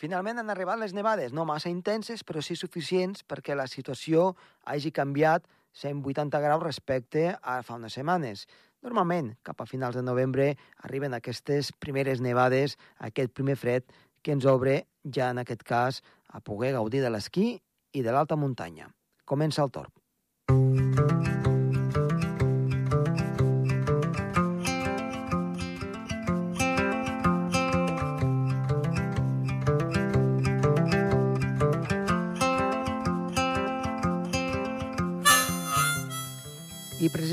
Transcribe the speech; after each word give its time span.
Finalment 0.00 0.38
han 0.40 0.48
arribat 0.48 0.78
les 0.80 0.94
nevades, 0.96 1.34
no 1.36 1.44
massa 1.44 1.68
intenses, 1.68 2.22
però 2.24 2.40
sí 2.40 2.54
suficients 2.56 3.20
perquè 3.28 3.52
la 3.52 3.66
situació 3.68 4.30
hagi 4.64 4.94
canviat 4.96 5.44
180 5.76 6.40
graus 6.40 6.62
respecte 6.64 7.26
a 7.36 7.58
fa 7.66 7.76
unes 7.76 7.98
setmanes. 7.98 8.46
Normalment, 8.80 9.34
cap 9.44 9.60
a 9.60 9.68
finals 9.68 9.98
de 9.98 10.04
novembre, 10.06 10.54
arriben 10.88 11.12
aquestes 11.12 11.74
primeres 11.76 12.24
nevades, 12.24 12.78
aquest 12.96 13.36
primer 13.36 13.58
fred, 13.60 13.84
que 14.24 14.32
ens 14.32 14.48
obre, 14.48 14.86
ja 15.04 15.28
en 15.34 15.44
aquest 15.44 15.66
cas, 15.68 16.00
a 16.32 16.40
poder 16.40 16.72
gaudir 16.78 17.04
de 17.04 17.12
l'esquí 17.12 17.50
i 17.92 18.00
de 18.00 18.16
l'alta 18.16 18.40
muntanya. 18.40 18.88
Comença 19.28 19.60
el 19.66 19.74
torb. 19.74 19.92
I 20.48 21.39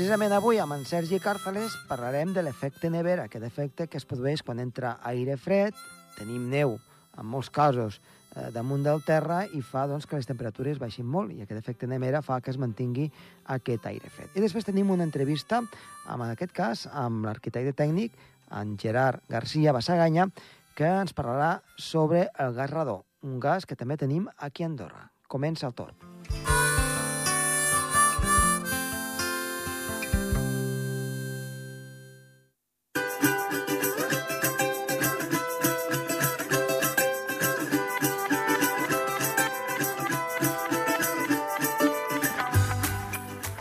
precisament 0.08 0.32
avui 0.32 0.56
amb 0.56 0.72
en 0.72 0.86
Sergi 0.88 1.18
Càrceles 1.20 1.74
parlarem 1.84 2.30
de 2.32 2.40
l'efecte 2.40 2.88
nevera, 2.88 3.26
aquest 3.28 3.44
efecte 3.44 3.86
que 3.92 3.98
es 4.00 4.06
produeix 4.08 4.40
quan 4.40 4.56
entra 4.62 4.94
aire 5.04 5.34
fred, 5.36 5.76
tenim 6.16 6.46
neu, 6.48 6.78
en 7.20 7.26
molts 7.28 7.50
casos, 7.52 7.98
eh, 8.32 8.46
damunt 8.54 8.86
del 8.86 9.02
terra 9.04 9.42
i 9.52 9.60
fa 9.60 9.82
doncs, 9.90 10.06
que 10.08 10.16
les 10.16 10.24
temperatures 10.24 10.80
baixin 10.80 11.04
molt 11.04 11.34
i 11.36 11.42
aquest 11.44 11.60
efecte 11.60 11.90
nevera 11.90 12.22
fa 12.24 12.38
que 12.40 12.48
es 12.48 12.56
mantingui 12.56 13.10
aquest 13.52 13.84
aire 13.92 14.08
fred. 14.08 14.32
I 14.32 14.46
després 14.46 14.64
tenim 14.64 14.94
una 14.96 15.04
entrevista, 15.04 15.60
amb, 16.06 16.22
en 16.22 16.30
aquest 16.30 16.56
cas, 16.56 16.86
amb 16.88 17.28
l'arquitecte 17.28 17.76
tècnic, 17.76 18.16
en 18.48 18.78
Gerard 18.80 19.20
Garcia 19.28 19.76
Bassaganya, 19.76 20.30
que 20.72 20.88
ens 20.88 21.12
parlarà 21.12 21.58
sobre 21.76 22.30
el 22.38 22.56
gas 22.56 22.72
radó, 22.72 23.02
un 23.28 23.36
gas 23.44 23.68
que 23.68 23.76
també 23.76 24.00
tenim 24.00 24.24
aquí 24.38 24.64
a 24.64 24.72
Andorra. 24.72 25.10
Comença 25.28 25.68
el 25.68 25.76
torn. 25.76 26.00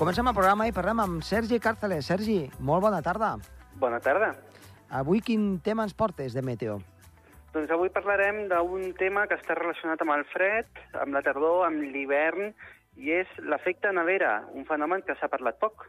Comencem 0.07 0.29
el 0.31 0.35
programa 0.37 0.65
i 0.69 0.71
parlem 0.71 1.01
amb 1.03 1.23
Sergi 1.27 1.57
Càrceles. 1.59 2.05
Sergi, 2.07 2.37
molt 2.63 2.79
bona 2.85 3.01
tarda. 3.03 3.33
Bona 3.75 3.97
tarda. 3.99 4.29
Avui 4.95 5.19
quin 5.19 5.57
tema 5.59 5.83
ens 5.83 5.91
portes 5.99 6.31
de 6.31 6.39
meteo? 6.47 6.77
Doncs 7.51 7.73
avui 7.75 7.91
parlarem 7.91 8.45
d'un 8.47 8.85
tema 8.95 9.25
que 9.27 9.35
està 9.35 9.57
relacionat 9.59 10.05
amb 10.05 10.13
el 10.15 10.23
fred, 10.31 10.79
amb 11.01 11.11
la 11.11 11.19
tardor, 11.25 11.65
amb 11.67 11.83
l'hivern, 11.91 12.53
i 12.95 13.11
és 13.17 13.33
l'efecte 13.51 13.91
nevera, 13.91 14.45
un 14.55 14.63
fenomen 14.69 15.03
que 15.03 15.17
s'ha 15.19 15.27
parlat 15.27 15.59
poc. 15.59 15.83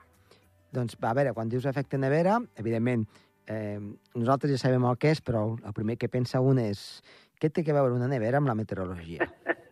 Doncs, 0.75 0.99
a 0.99 1.15
veure, 1.15 1.37
quan 1.39 1.55
dius 1.55 1.71
efecte 1.71 2.03
nevera, 2.03 2.41
evidentment, 2.59 3.07
eh, 3.47 3.79
nosaltres 4.19 4.57
ja 4.57 4.65
sabem 4.65 4.91
el 4.91 4.99
que 4.99 5.15
és, 5.15 5.23
però 5.23 5.53
el 5.63 5.79
primer 5.79 5.95
que 5.95 6.11
pensa 6.11 6.43
un 6.43 6.59
és 6.59 7.05
què 7.39 7.55
té 7.55 7.63
que 7.63 7.79
veure 7.79 7.95
una 7.95 8.11
nevera 8.11 8.43
amb 8.43 8.51
la 8.51 8.59
meteorologia? 8.59 9.31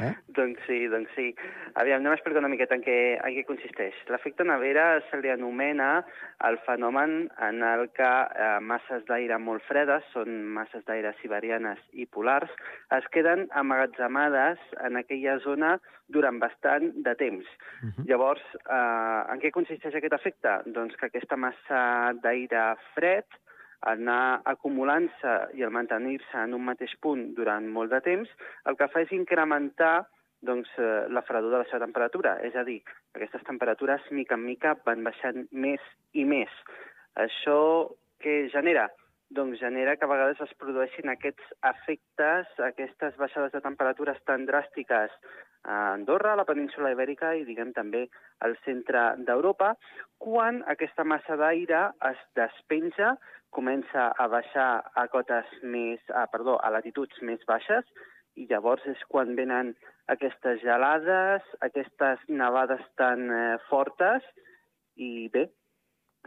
Eh? 0.00 0.12
Doncs 0.36 0.62
sí, 0.66 0.78
doncs 0.92 1.10
sí. 1.16 1.28
Aviam, 1.80 2.00
anem 2.00 2.14
a 2.14 2.16
explicar 2.18 2.42
una 2.42 2.50
miqueta 2.52 2.76
en 2.78 2.84
què, 2.84 2.96
en 3.18 3.34
què 3.36 3.44
consisteix. 3.48 3.96
L'efecte 4.12 4.46
nevera 4.48 4.86
se 5.10 5.20
li 5.20 5.32
anomena 5.32 5.90
el 6.48 6.58
fenomen 6.66 7.28
en 7.46 7.62
el 7.66 7.86
que 7.96 8.08
eh, 8.08 8.50
masses 8.64 9.04
d'aire 9.10 9.38
molt 9.42 9.64
fredes, 9.68 10.06
són 10.14 10.40
masses 10.56 10.84
d'aire 10.88 11.12
siberianes 11.20 11.82
i 11.92 12.06
polars, 12.06 12.52
es 12.96 13.06
queden 13.14 13.48
amagatzemades 13.62 14.62
en 14.86 15.00
aquella 15.00 15.38
zona 15.44 15.76
durant 16.10 16.40
bastant 16.42 16.90
de 17.04 17.14
temps. 17.14 17.46
Uh 17.82 17.88
-huh. 17.90 18.06
Llavors, 18.08 18.42
eh, 18.54 19.22
en 19.32 19.40
què 19.40 19.50
consisteix 19.50 19.94
aquest 19.94 20.14
efecte? 20.14 20.60
Doncs 20.66 20.96
que 20.96 21.06
aquesta 21.06 21.36
massa 21.36 22.12
d'aire 22.22 22.76
fred 22.94 23.24
anar 23.88 24.42
acumulant-se 24.44 25.34
i 25.56 25.64
el 25.64 25.72
mantenir-se 25.72 26.44
en 26.44 26.54
un 26.54 26.64
mateix 26.66 26.92
punt 27.00 27.30
durant 27.36 27.66
molt 27.68 27.92
de 27.94 28.00
temps, 28.04 28.32
el 28.68 28.76
que 28.76 28.88
fa 28.92 29.04
és 29.06 29.12
incrementar 29.16 30.06
doncs, 30.42 30.68
eh, 30.78 31.06
la 31.08 31.22
fredor 31.22 31.50
de 31.52 31.58
la 31.62 31.68
seva 31.68 31.84
temperatura. 31.84 32.38
És 32.44 32.56
a 32.56 32.64
dir, 32.64 32.80
aquestes 33.14 33.44
temperatures, 33.48 34.06
mica 34.10 34.36
en 34.36 34.44
mica, 34.44 34.76
van 34.84 35.04
baixant 35.04 35.46
més 35.52 35.80
i 36.12 36.24
més. 36.24 36.52
Això 37.16 37.60
què 38.20 38.48
genera? 38.52 38.88
Doncs 39.30 39.60
genera 39.60 39.96
que 39.96 40.04
a 40.04 40.10
vegades 40.10 40.40
es 40.42 40.54
produeixin 40.58 41.08
aquests 41.12 41.52
efectes, 41.62 42.48
aquestes 42.58 43.16
baixades 43.16 43.52
de 43.52 43.60
temperatures 43.62 44.18
tan 44.26 44.46
dràstiques 44.48 45.12
a 45.64 45.92
Andorra, 45.94 46.32
a 46.32 46.40
la 46.40 46.46
península 46.48 46.92
Ibèrica 46.94 47.34
i, 47.36 47.44
diguem, 47.48 47.72
també 47.76 48.06
al 48.46 48.56
centre 48.64 49.02
d'Europa, 49.26 49.74
quan 50.18 50.62
aquesta 50.72 51.04
massa 51.04 51.36
d'aire 51.40 51.90
es 52.10 52.22
despenja, 52.38 53.14
comença 53.50 54.10
a 54.16 54.28
baixar 54.30 54.70
a 54.94 55.06
cotes 55.12 55.50
més, 55.62 56.00
a, 56.14 56.26
perdó, 56.32 56.56
a 56.62 56.70
latituds 56.70 57.20
més 57.26 57.42
baixes, 57.48 57.86
i 58.38 58.46
llavors 58.50 58.84
és 58.88 59.00
quan 59.10 59.34
venen 59.36 59.74
aquestes 60.12 60.60
gelades, 60.62 61.46
aquestes 61.66 62.22
nevades 62.28 62.84
tan 62.96 63.26
eh, 63.30 63.56
fortes, 63.68 64.24
i 64.96 65.28
bé, 65.32 65.48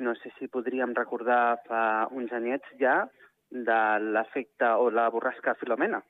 no 0.04 0.16
sé 0.20 0.32
si 0.38 0.50
podríem 0.52 0.96
recordar 0.98 1.60
fa 1.68 1.84
uns 2.12 2.32
anyets 2.34 2.70
ja 2.80 3.04
de 3.54 3.82
l'efecte 4.02 4.74
o 4.82 4.90
la 4.90 5.10
borrasca 5.14 5.54
Filomena. 5.60 6.02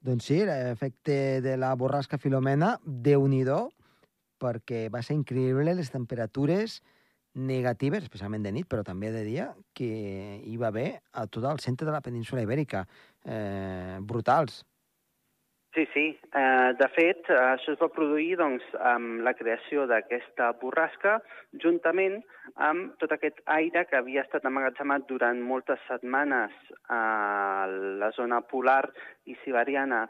Doncs 0.00 0.30
sí, 0.30 0.38
l'efecte 0.48 1.42
de 1.44 1.58
la 1.60 1.74
borrasca 1.76 2.16
Filomena, 2.16 2.78
déu 2.84 3.26
nhi 3.28 3.42
perquè 4.40 4.88
va 4.88 5.02
ser 5.04 5.12
increïble 5.18 5.74
les 5.76 5.90
temperatures 5.92 6.78
negatives, 7.34 8.02
especialment 8.02 8.42
de 8.42 8.52
nit, 8.52 8.66
però 8.66 8.82
també 8.82 9.10
de 9.12 9.24
dia, 9.24 9.50
que 9.76 10.40
hi 10.40 10.56
va 10.56 10.68
haver 10.68 11.02
a 11.12 11.26
tot 11.26 11.44
el 11.44 11.60
centre 11.60 11.84
de 11.86 11.92
la 11.92 12.00
península 12.00 12.40
ibèrica. 12.42 12.86
Eh, 13.24 13.98
brutals. 14.00 14.64
Sí, 15.72 15.86
sí. 15.94 16.04
Eh, 16.34 16.70
de 16.78 16.86
fet, 16.96 17.28
això 17.30 17.76
es 17.76 17.78
va 17.78 17.88
produir 17.94 18.32
doncs, 18.40 18.64
amb 18.92 19.20
la 19.22 19.36
creació 19.38 19.84
d'aquesta 19.86 20.48
borrasca, 20.62 21.20
juntament 21.62 22.16
amb 22.68 22.96
tot 22.98 23.14
aquest 23.14 23.38
aire 23.54 23.84
que 23.86 24.00
havia 24.00 24.24
estat 24.26 24.48
amagatzemat 24.50 25.06
durant 25.06 25.38
moltes 25.52 25.78
setmanes 25.86 26.56
a 26.90 27.68
la 28.02 28.10
zona 28.18 28.40
polar 28.50 28.82
i 29.30 29.38
siberiana 29.44 30.08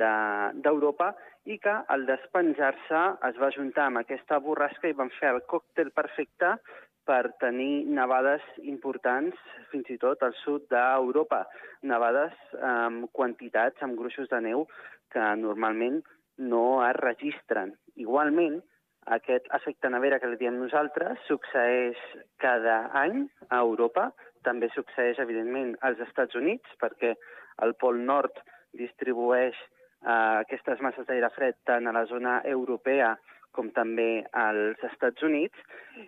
d'Europa 0.00 1.10
de, 1.12 1.52
i 1.52 1.58
que 1.58 1.74
al 1.92 2.06
despenjar-se 2.08 3.02
es 3.28 3.40
va 3.42 3.52
juntar 3.52 3.90
amb 3.90 4.00
aquesta 4.00 4.38
borrasca 4.40 4.88
i 4.88 4.96
van 4.96 5.10
fer 5.18 5.34
el 5.34 5.42
còctel 5.50 5.90
perfecte 5.92 6.54
per 7.08 7.34
tenir 7.42 7.84
nevades 7.90 8.42
importants 8.62 9.38
fins 9.72 9.88
i 9.90 9.98
tot 10.02 10.22
al 10.22 10.34
sud 10.42 10.68
d'Europa, 10.70 11.42
nevades 11.82 12.34
amb 12.62 13.08
quantitats, 13.12 13.82
amb 13.82 13.98
gruixos 13.98 14.30
de 14.30 14.40
neu 14.44 14.66
que 15.12 15.24
normalment 15.40 16.00
no 16.38 16.82
es 16.86 16.96
registren. 17.00 17.74
Igualment, 18.00 18.60
aquest 19.16 19.48
efecte 19.58 19.90
nevera 19.90 20.20
que 20.22 20.30
li 20.30 20.38
diem 20.38 20.60
nosaltres 20.60 21.18
succeeix 21.26 21.98
cada 22.42 22.78
any 23.02 23.24
a 23.50 23.58
Europa, 23.58 24.12
també 24.46 24.70
succeeix, 24.74 25.18
evidentment, 25.22 25.74
als 25.82 26.00
Estats 26.06 26.38
Units, 26.38 26.78
perquè 26.80 27.14
el 27.66 27.74
Pol 27.82 27.98
Nord 28.06 28.38
distribueix 28.78 29.54
eh, 29.58 30.42
aquestes 30.42 30.80
masses 30.80 31.06
d'aire 31.06 31.30
fred 31.34 31.58
tant 31.68 31.86
a 31.86 31.94
la 31.94 32.06
zona 32.10 32.40
europea 32.48 33.12
com 33.52 33.70
també 33.76 34.24
als 34.32 34.80
Estats 34.88 35.22
Units. 35.22 35.58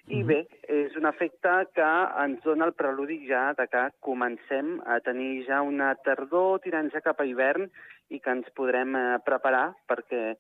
I 0.09 0.23
mhm. 0.23 0.27
bé, 0.29 0.39
és 0.73 0.97
un 1.01 1.07
efecte 1.11 1.53
que 1.77 1.91
ens 2.25 2.43
dona 2.47 2.69
el 2.71 2.75
preludi 2.77 3.21
ja 3.29 3.53
de 3.59 3.69
que 3.71 3.85
comencem 4.05 4.79
a 4.87 5.01
tenir 5.05 5.45
ja 5.49 5.61
una 5.63 5.93
tardor 6.07 6.61
tirant 6.65 6.91
ja 6.93 7.05
cap 7.05 7.21
a 7.21 7.29
hivern 7.29 7.69
i 8.11 8.21
que 8.21 8.33
ens 8.33 8.51
podrem 8.57 8.97
eh, 8.97 9.07
preparar 9.25 9.71
perquè 9.89 10.35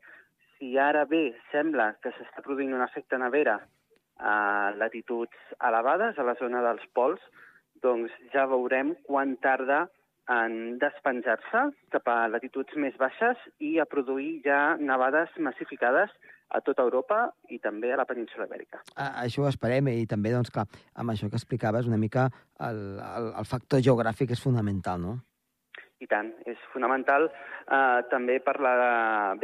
si 0.58 0.76
ara 0.78 1.04
bé 1.08 1.34
sembla 1.52 1.94
que 2.02 2.12
s'està 2.16 2.44
produint 2.44 2.74
un 2.74 2.84
efecte 2.84 3.18
nevera 3.20 3.58
a 4.18 4.72
latituds 4.78 5.56
elevades, 5.58 6.18
a 6.18 6.24
la 6.26 6.36
zona 6.38 6.62
dels 6.62 6.84
pols, 6.94 7.20
doncs 7.82 8.12
ja 8.32 8.46
veurem 8.48 8.94
quan 9.08 9.34
tarda 9.42 9.84
en 10.32 10.78
despenjar-se 10.80 11.64
cap 11.92 12.08
a 12.08 12.16
latituds 12.32 12.76
més 12.80 12.96
baixes 13.00 13.40
i 13.60 13.76
a 13.78 13.84
produir 13.88 14.40
ja 14.46 14.76
nevades 14.80 15.34
massificades 15.38 16.12
a 16.54 16.60
tota 16.64 16.84
Europa 16.86 17.18
i 17.50 17.58
també 17.58 17.92
a 17.92 17.98
la 17.98 18.06
península 18.08 18.46
Ibèrica. 18.48 18.80
A, 18.94 19.24
això 19.24 19.44
ho 19.44 19.50
esperem 19.50 19.90
i 19.92 20.06
també, 20.08 20.32
doncs, 20.32 20.52
clar, 20.54 20.66
amb 20.94 21.12
això 21.12 21.28
que 21.28 21.40
explicaves 21.40 21.88
una 21.90 22.00
mica 22.00 22.28
el, 22.60 22.82
el, 23.00 23.30
el 23.42 23.48
factor 23.48 23.82
geogràfic 23.84 24.32
és 24.36 24.42
fonamental, 24.42 25.00
no? 25.02 25.18
I 26.02 26.06
tant, 26.10 26.32
és 26.50 26.58
fonamental 26.72 27.28
eh, 27.30 28.00
també 28.10 28.40
per 28.42 28.58
la- 28.60 29.34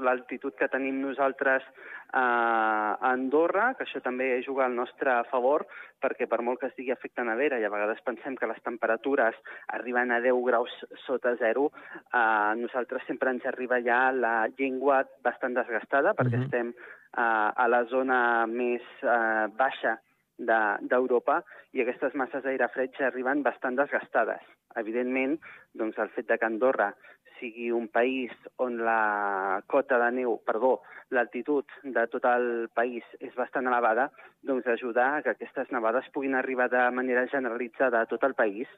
l'altitud 0.00 0.54
que 0.56 0.68
tenim 0.70 1.00
nosaltres 1.02 1.62
eh, 1.64 2.16
a 2.16 3.10
Andorra, 3.10 3.74
que 3.74 3.84
això 3.84 4.00
també 4.00 4.40
juga 4.46 4.64
al 4.66 4.76
nostre 4.76 5.24
favor, 5.30 5.66
perquè 6.00 6.28
per 6.30 6.40
molt 6.40 6.60
que 6.60 6.70
estigui 6.70 6.92
efecte 6.94 7.24
nevera 7.26 7.58
i 7.58 7.64
a 7.66 7.70
vegades 7.72 8.00
pensem 8.06 8.36
que 8.36 8.46
les 8.46 8.62
temperatures 8.62 9.34
arriben 9.74 10.12
a 10.14 10.20
10 10.24 10.38
graus 10.46 10.70
sota 11.04 11.34
zero, 11.36 11.72
eh, 12.14 12.54
nosaltres 12.62 13.02
sempre 13.06 13.30
ens 13.34 13.44
arriba 13.46 13.80
ja 13.82 14.12
la 14.12 14.46
llengua 14.56 15.02
bastant 15.24 15.54
desgastada, 15.58 16.14
perquè 16.14 16.36
Mhm. 16.38 16.44
estem 16.44 16.68
eh, 17.16 17.50
a 17.56 17.66
la 17.68 17.84
zona 17.86 18.46
més 18.46 18.82
eh, 19.02 19.46
baixa 19.56 19.98
de- 20.38 20.76
d'Europa 20.82 21.42
i 21.72 21.80
aquestes 21.82 22.14
masses 22.14 22.42
d'aire 22.44 22.68
fred 22.68 22.92
ja 22.96 23.06
arriben 23.08 23.42
bastant 23.42 23.74
desgastades. 23.76 24.40
Evidentment, 24.76 25.38
doncs, 25.74 25.98
el 25.98 26.10
fet 26.14 26.28
de 26.28 26.36
que 26.38 26.46
Andorra 26.46 26.92
sigui 27.38 27.70
un 27.72 27.86
país 27.88 28.32
on 28.58 28.80
la 28.84 29.62
cota 29.70 29.98
de 30.02 30.10
neu, 30.20 30.36
perdó, 30.44 30.78
l'altitud 31.14 31.64
de 31.84 32.06
tot 32.12 32.26
el 32.28 32.68
país 32.74 33.04
és 33.20 33.34
bastant 33.38 33.70
elevada, 33.70 34.08
doncs 34.42 34.66
ajuda 34.66 35.06
a 35.16 35.22
que 35.22 35.34
aquestes 35.36 35.70
nevades 35.72 36.10
puguin 36.14 36.34
arribar 36.34 36.68
de 36.72 36.82
manera 36.90 37.26
generalitzada 37.30 38.02
a 38.02 38.10
tot 38.10 38.24
el 38.26 38.34
país 38.34 38.68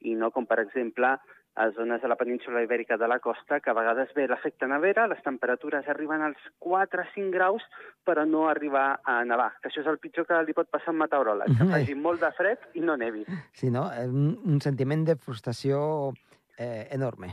i 0.00 0.14
no 0.14 0.30
com, 0.32 0.46
per 0.46 0.58
exemple, 0.64 1.16
a 1.56 1.70
zones 1.72 2.02
de 2.02 2.08
la 2.08 2.16
península 2.16 2.62
ibèrica 2.62 2.98
de 3.00 3.08
la 3.08 3.18
costa, 3.18 3.60
que 3.60 3.70
a 3.70 3.74
vegades 3.74 4.12
ve 4.14 4.26
l'efecte 4.28 4.68
nevera, 4.68 5.06
les 5.08 5.22
temperatures 5.24 5.88
arriben 5.88 6.20
als 6.22 6.42
4-5 6.60 7.32
graus, 7.32 7.64
però 8.04 8.26
no 8.28 8.44
arribar 8.50 9.00
a 9.04 9.22
nevar, 9.24 9.54
que 9.62 9.70
això 9.70 9.80
és 9.80 9.88
el 9.88 9.98
pitjor 10.02 10.28
que 10.28 10.42
li 10.44 10.54
pot 10.56 10.68
passar 10.68 10.92
a 10.92 10.94
un 10.94 11.00
meteoròleg, 11.00 11.56
que 11.56 11.68
faci 11.72 11.96
molt 11.96 12.20
de 12.20 12.30
fred 12.36 12.68
i 12.76 12.84
no 12.84 12.98
nevi. 13.00 13.24
Sí, 13.56 13.72
no? 13.72 13.86
És 13.88 14.12
un, 14.12 14.60
sentiment 14.60 15.06
de 15.08 15.16
frustració 15.16 15.80
eh, 16.58 16.88
enorme. 16.92 17.32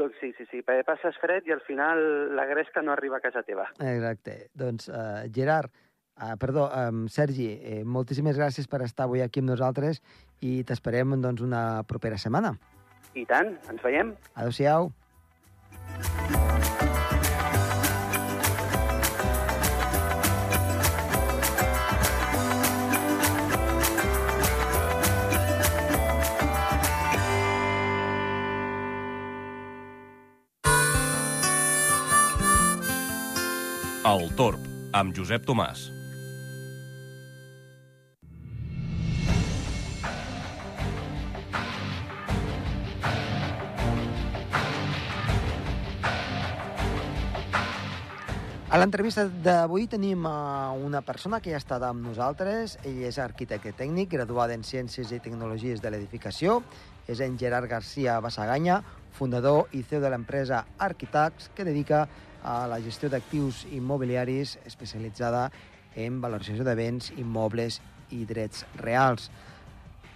Doncs 0.00 0.16
sí, 0.22 0.32
sí, 0.38 0.46
sí, 0.48 0.64
perquè 0.64 0.86
passes 0.88 1.16
fred 1.20 1.48
i 1.48 1.52
al 1.52 1.60
final 1.66 2.00
la 2.38 2.48
gresca 2.48 2.80
no 2.80 2.94
arriba 2.94 3.18
a 3.18 3.24
casa 3.24 3.44
teva. 3.44 3.68
Exacte. 3.84 4.46
Doncs, 4.56 4.88
uh, 4.88 5.26
Gerard, 5.34 5.72
uh, 6.22 6.36
perdó, 6.40 6.68
um, 6.72 7.04
Sergi, 7.10 7.50
eh, 7.58 7.80
moltíssimes 7.84 8.38
gràcies 8.38 8.70
per 8.70 8.84
estar 8.86 9.08
avui 9.08 9.20
aquí 9.20 9.42
amb 9.42 9.50
nosaltres 9.52 10.00
i 10.40 10.60
t'esperem 10.64 11.18
doncs, 11.20 11.42
una 11.44 11.82
propera 11.88 12.16
setmana. 12.22 12.54
I 13.18 13.26
tant, 13.26 13.54
ens 13.70 13.82
veiem. 13.82 14.14
Adéu-siau. 14.38 14.90
El 34.10 34.30
Torb, 34.34 34.62
amb 34.96 35.14
Josep 35.14 35.44
Tomàs. 35.46 35.99
L'entrevista 48.80 49.26
d'avui 49.28 49.84
tenim 49.92 50.24
a 50.24 50.70
una 50.72 51.02
persona 51.04 51.40
que 51.44 51.50
ja 51.52 51.58
ha 51.58 51.60
estat 51.60 51.82
amb 51.84 52.00
nosaltres. 52.00 52.78
Ell 52.88 53.02
és 53.04 53.18
arquitecte 53.20 53.74
tècnic, 53.76 54.08
graduat 54.14 54.54
en 54.54 54.64
Ciències 54.64 55.10
i 55.12 55.18
Tecnologies 55.20 55.82
de 55.84 55.90
l'Edificació. 55.92 56.62
És 57.04 57.20
en 57.20 57.36
Gerard 57.36 57.68
García 57.68 58.16
Basaganya, 58.24 58.78
fundador 59.12 59.68
i 59.76 59.82
CEO 59.84 60.00
de 60.00 60.08
l'empresa 60.14 60.62
Arquitax, 60.78 61.50
que 61.54 61.66
dedica 61.68 62.06
a 62.40 62.64
la 62.70 62.80
gestió 62.80 63.10
d'actius 63.12 63.66
immobiliaris 63.68 64.56
especialitzada 64.64 65.50
en 65.94 66.22
valoració 66.24 66.64
de 66.64 66.76
béns, 66.78 67.10
immobles 67.20 67.82
i 68.16 68.24
drets 68.24 68.64
reals. 68.80 69.28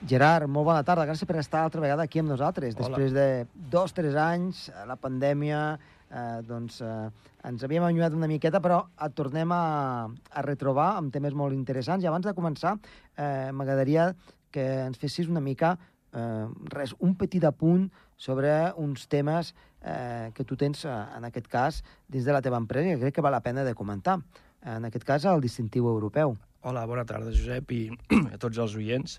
Gerard, 0.09 0.49
molt 0.49 0.71
bona 0.71 0.85
tarda. 0.85 1.05
Gràcies 1.09 1.29
per 1.29 1.37
estar 1.43 1.67
altra 1.67 1.85
vegada 1.85 2.09
aquí 2.09 2.23
amb 2.23 2.33
nosaltres. 2.33 2.79
Hola. 2.79 2.89
Després 2.97 3.13
de 3.13 3.47
dos 3.73 3.93
tres 3.93 4.17
anys, 4.17 4.71
eh, 4.71 4.87
la 4.89 4.97
pandèmia, 4.97 5.79
eh, 6.15 6.43
doncs 6.47 6.81
eh, 6.85 7.09
ens 7.49 7.65
havíem 7.67 7.85
allunyat 7.85 8.15
una 8.17 8.31
miqueta, 8.31 8.61
però 8.63 8.85
et 9.07 9.17
tornem 9.19 9.53
a, 9.53 9.65
a 10.07 10.45
retrobar 10.47 10.95
amb 10.99 11.13
temes 11.15 11.35
molt 11.37 11.57
interessants. 11.57 12.05
I 12.05 12.11
abans 12.11 12.27
de 12.27 12.37
començar, 12.37 12.77
eh, 13.17 13.51
m'agradaria 13.53 14.13
que 14.55 14.65
ens 14.87 15.01
fessis 15.03 15.29
una 15.29 15.43
mica, 15.43 15.75
eh, 16.15 16.47
res, 16.73 16.95
un 17.01 17.17
petit 17.19 17.45
apunt 17.45 17.89
sobre 18.17 18.55
uns 18.81 19.09
temes 19.11 19.55
eh, 19.83 20.31
que 20.35 20.47
tu 20.47 20.57
tens, 20.57 20.85
eh, 20.87 20.97
en 21.19 21.29
aquest 21.29 21.51
cas, 21.51 21.83
dins 22.09 22.25
de 22.25 22.33
la 22.33 22.43
teva 22.43 22.61
empresa, 22.63 22.95
que 22.95 23.03
crec 23.03 23.19
que 23.19 23.25
val 23.27 23.35
la 23.35 23.43
pena 23.45 23.67
de 23.67 23.75
comentar. 23.75 24.21
En 24.65 24.87
aquest 24.89 25.05
cas, 25.05 25.27
el 25.29 25.43
distintiu 25.45 25.91
europeu. 25.91 26.39
Hola, 26.65 26.87
bona 26.89 27.05
tarda, 27.05 27.35
Josep, 27.35 27.75
i 27.77 27.83
a 28.33 28.39
tots 28.41 28.57
els 28.63 28.79
oients. 28.81 29.19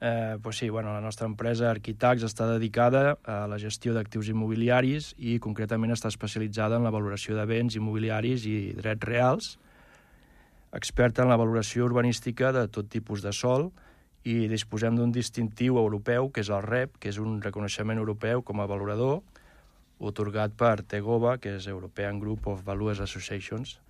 Eh, 0.00 0.38
pues 0.42 0.56
sí, 0.56 0.68
bueno, 0.68 0.92
la 0.92 1.00
nostra 1.00 1.26
empresa 1.26 1.72
Arquitax 1.72 2.22
està 2.22 2.46
dedicada 2.46 3.16
a 3.26 3.48
la 3.50 3.58
gestió 3.58 3.90
d'actius 3.96 4.28
immobiliaris 4.30 5.10
i 5.18 5.40
concretament 5.42 5.90
està 5.90 6.12
especialitzada 6.12 6.78
en 6.78 6.86
la 6.86 6.92
valoració 6.94 7.34
de 7.34 7.46
béns 7.50 7.74
immobiliaris 7.74 8.46
i 8.46 8.58
drets 8.78 9.08
reals, 9.08 9.48
experta 10.70 11.24
en 11.24 11.32
la 11.32 11.40
valoració 11.40 11.88
urbanística 11.88 12.52
de 12.54 12.68
tot 12.70 12.86
tipus 12.92 13.24
de 13.26 13.32
sol 13.34 13.72
i 14.22 14.46
disposem 14.46 14.94
d'un 14.94 15.10
distintiu 15.10 15.80
europeu, 15.82 16.30
que 16.30 16.44
és 16.46 16.52
el 16.52 16.62
REP, 16.62 16.94
que 17.02 17.10
és 17.10 17.18
un 17.18 17.40
reconeixement 17.42 17.98
europeu 17.98 18.44
com 18.46 18.60
a 18.60 18.68
valorador, 18.70 19.22
otorgat 19.98 20.54
per 20.54 20.84
Tegova, 20.86 21.38
que 21.42 21.56
és 21.58 21.66
European 21.66 22.20
Group 22.22 22.46
of 22.46 22.62
Valuers 22.62 23.00
Associations, 23.02 23.80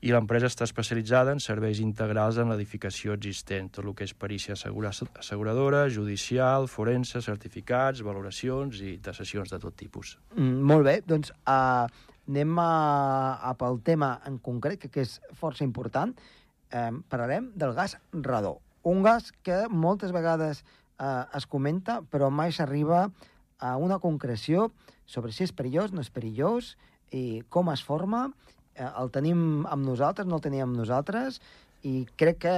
i 0.00 0.12
l'empresa 0.14 0.48
està 0.48 0.64
especialitzada 0.64 1.34
en 1.34 1.42
serveis 1.44 1.80
integrals 1.84 2.38
en 2.40 2.48
l'edificació 2.48 3.12
existent, 3.16 3.68
tot 3.74 3.84
el 3.84 3.94
que 3.96 4.06
és 4.08 4.14
perícia 4.16 4.56
assegura 4.56 4.92
asseguradora, 4.92 5.82
judicial, 5.92 6.68
forense, 6.72 7.20
certificats, 7.20 8.00
valoracions 8.06 8.80
i 8.80 8.96
taxacions 9.04 9.52
de 9.52 9.58
tot 9.60 9.76
tipus. 9.76 10.16
Mm, 10.36 10.62
molt 10.70 10.88
bé, 10.88 10.94
doncs 11.04 11.34
uh, 11.44 11.84
anem 12.30 12.62
a, 12.62 12.70
a 13.44 13.52
pel 13.60 13.80
tema 13.84 14.14
en 14.28 14.38
concret, 14.40 14.80
que, 14.80 14.88
que 14.88 15.04
és 15.04 15.18
força 15.36 15.66
important. 15.68 16.14
Um, 16.70 17.02
parlarem 17.10 17.50
del 17.58 17.74
gas 17.76 17.98
radó. 18.12 18.60
Un 18.86 19.02
gas 19.04 19.34
que 19.44 19.66
moltes 19.68 20.14
vegades 20.16 20.62
uh, 20.62 21.26
es 21.36 21.44
comenta, 21.44 22.00
però 22.08 22.30
mai 22.32 22.54
s'arriba 22.56 23.10
a 23.60 23.76
una 23.76 23.98
concreció 24.00 24.70
sobre 25.04 25.34
si 25.36 25.44
és 25.44 25.52
perillós, 25.52 25.92
no 25.92 26.00
és 26.00 26.08
perillós, 26.08 26.78
i 27.12 27.42
com 27.52 27.68
es 27.74 27.82
forma, 27.84 28.28
eh, 28.30 28.59
el 28.88 29.12
tenim 29.14 29.66
amb 29.68 29.84
nosaltres, 29.86 30.28
no 30.28 30.40
el 30.40 30.44
tenim 30.44 30.64
amb 30.66 30.78
nosaltres, 30.80 31.40
i 31.86 32.04
crec 32.20 32.42
que 32.44 32.56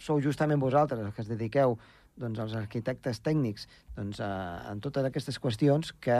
sou 0.00 0.20
justament 0.22 0.60
vosaltres 0.60 1.02
els 1.04 1.14
que 1.14 1.22
es 1.22 1.30
dediqueu 1.30 1.76
doncs, 2.20 2.38
als 2.38 2.54
arquitectes 2.58 3.20
tècnics 3.22 3.68
doncs, 3.96 4.20
eh, 4.22 4.26
en 4.70 4.82
totes 4.82 5.06
aquestes 5.06 5.38
qüestions 5.42 5.94
que 6.00 6.18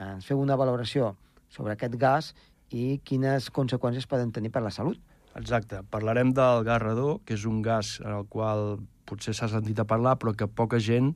ens 0.00 0.26
feu 0.28 0.40
una 0.40 0.56
valoració 0.56 1.14
sobre 1.52 1.76
aquest 1.76 1.96
gas 2.00 2.32
i 2.72 2.98
quines 3.04 3.50
conseqüències 3.52 4.08
poden 4.08 4.32
tenir 4.32 4.50
per 4.52 4.62
la 4.64 4.72
salut. 4.72 4.98
Exacte. 5.36 5.80
Parlarem 5.92 6.32
del 6.36 6.64
gas 6.64 6.80
radó, 6.82 7.20
que 7.24 7.36
és 7.36 7.44
un 7.48 7.60
gas 7.64 7.98
en 8.04 8.12
el 8.12 8.26
qual 8.28 8.80
potser 9.08 9.34
s'ha 9.36 9.48
sentit 9.52 9.80
a 9.80 9.88
parlar, 9.88 10.16
però 10.20 10.34
que 10.36 10.48
poca 10.48 10.80
gent 10.80 11.14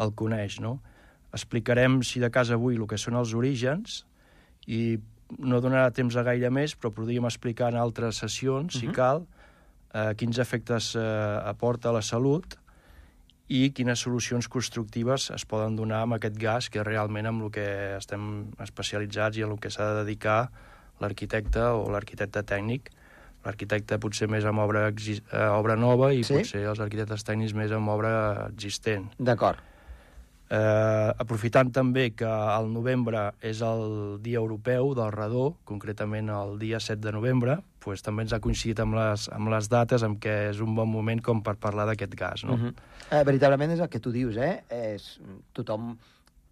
el 0.00 0.12
coneix, 0.16 0.58
no? 0.60 0.78
Explicarem, 1.36 2.00
si 2.04 2.20
de 2.20 2.30
cas 2.32 2.52
avui, 2.52 2.76
el 2.76 2.88
que 2.88 3.00
són 3.00 3.16
els 3.20 3.32
orígens 3.36 4.02
i 4.66 4.98
no 5.38 5.60
donarà 5.60 5.90
temps 5.90 6.16
a 6.16 6.22
gaire 6.26 6.50
més, 6.50 6.76
però 6.78 6.92
podríem 6.94 7.26
explicar 7.26 7.72
en 7.72 7.80
altres 7.80 8.22
sessions, 8.22 8.74
uh 8.74 8.80
-huh. 8.80 8.80
si 8.80 8.94
cal, 8.94 9.26
eh, 9.94 10.14
quins 10.16 10.38
efectes 10.38 10.94
eh, 10.96 11.00
aporta 11.44 11.90
a 11.90 11.92
la 11.92 12.02
salut 12.02 12.56
i 13.48 13.70
quines 13.70 14.00
solucions 14.02 14.48
constructives 14.48 15.30
es 15.30 15.44
poden 15.46 15.76
donar 15.76 16.02
amb 16.02 16.14
aquest 16.14 16.38
gas, 16.38 16.70
que 16.70 16.82
realment 16.82 17.26
amb 17.26 17.46
el 17.46 17.50
que 17.50 17.66
estem 17.96 18.50
especialitzats 18.62 19.36
i 19.38 19.42
en 19.42 19.54
el 19.54 19.60
que 19.62 19.70
s'ha 19.70 19.92
de 19.92 20.02
dedicar 20.02 20.50
l'arquitecte 21.00 21.60
o 21.60 21.86
l'arquitecte 21.90 22.42
tècnic. 22.42 22.90
L'arquitecte 23.44 24.00
potser 24.02 24.26
més 24.26 24.44
amb 24.44 24.58
obra, 24.58 24.88
eh, 24.90 25.20
obra 25.54 25.76
nova 25.76 26.12
i 26.12 26.24
sí? 26.24 26.34
potser 26.34 26.64
els 26.66 26.80
arquitectes 26.82 27.22
tècnics 27.22 27.54
més 27.54 27.70
amb 27.70 27.88
obra 27.88 28.48
existent. 28.48 29.12
D'acord. 29.18 29.62
Eh, 30.46 31.10
aprofitant 31.18 31.72
també 31.74 32.12
que 32.14 32.28
el 32.28 32.68
novembre 32.70 33.32
és 33.42 33.58
el 33.66 34.20
Dia 34.22 34.38
Europeu 34.38 34.92
del 34.94 35.10
Radó, 35.10 35.56
concretament 35.66 36.30
el 36.30 36.54
dia 36.60 36.78
7 36.78 37.02
de 37.02 37.12
novembre, 37.16 37.56
pues, 37.82 38.02
també 38.06 38.22
ens 38.22 38.34
ha 38.34 38.38
coincidit 38.42 38.78
amb 38.82 38.94
les, 38.94 39.26
amb 39.34 39.50
les 39.50 39.66
dates 39.70 40.04
en 40.06 40.14
què 40.22 40.36
és 40.52 40.60
un 40.62 40.76
bon 40.78 40.90
moment 40.90 41.22
com 41.22 41.42
per 41.42 41.56
parlar 41.58 41.88
d'aquest 41.90 42.14
gas. 42.14 42.44
No? 42.44 42.54
Uh 42.54 42.60
-huh. 42.60 42.74
eh, 43.10 43.24
veritablement 43.24 43.72
és 43.72 43.80
el 43.80 43.88
que 43.88 44.00
tu 44.00 44.12
dius, 44.12 44.36
eh? 44.36 44.62
És, 44.70 45.20
tothom 45.52 45.98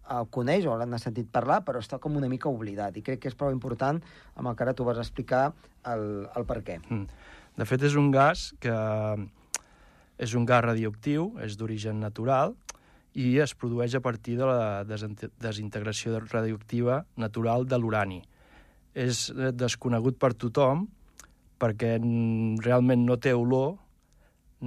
el 0.09 0.27
coneix 0.29 0.65
o 0.65 0.75
l'han 0.77 0.99
sentit 0.99 1.29
parlar, 1.31 1.63
però 1.65 1.79
està 1.79 1.97
com 1.99 2.15
una 2.15 2.27
mica 2.27 2.49
oblidat. 2.49 2.97
I 2.97 3.01
crec 3.01 3.19
que 3.19 3.27
és 3.27 3.35
prou 3.35 3.51
important, 3.51 4.01
amb 4.35 4.47
el 4.47 4.55
que 4.55 4.63
ara 4.63 4.73
tu 4.73 4.83
vas 4.83 4.97
explicar, 4.97 5.53
el, 5.85 6.27
el 6.35 6.45
per 6.45 6.61
què. 6.63 6.79
Mm. 6.89 7.07
De 7.57 7.65
fet, 7.65 7.81
és 7.83 7.95
un 7.95 8.11
gas 8.11 8.53
que 8.59 8.75
és 10.17 10.33
un 10.33 10.45
gas 10.45 10.63
radioactiu, 10.63 11.33
és 11.43 11.57
d'origen 11.57 11.99
natural, 11.99 12.55
i 13.15 13.37
es 13.39 13.53
produeix 13.55 13.95
a 13.95 14.03
partir 14.03 14.35
de 14.39 14.47
la 14.49 14.83
desintegració 14.83 16.19
radioactiva 16.19 17.05
natural 17.15 17.63
de 17.67 17.79
l'urani. 17.79 18.19
És 18.93 19.29
eh, 19.31 19.51
desconegut 19.55 20.19
per 20.19 20.33
tothom 20.35 20.85
perquè 21.59 21.95
realment 22.63 23.05
no 23.07 23.15
té 23.15 23.31
olor, 23.33 23.77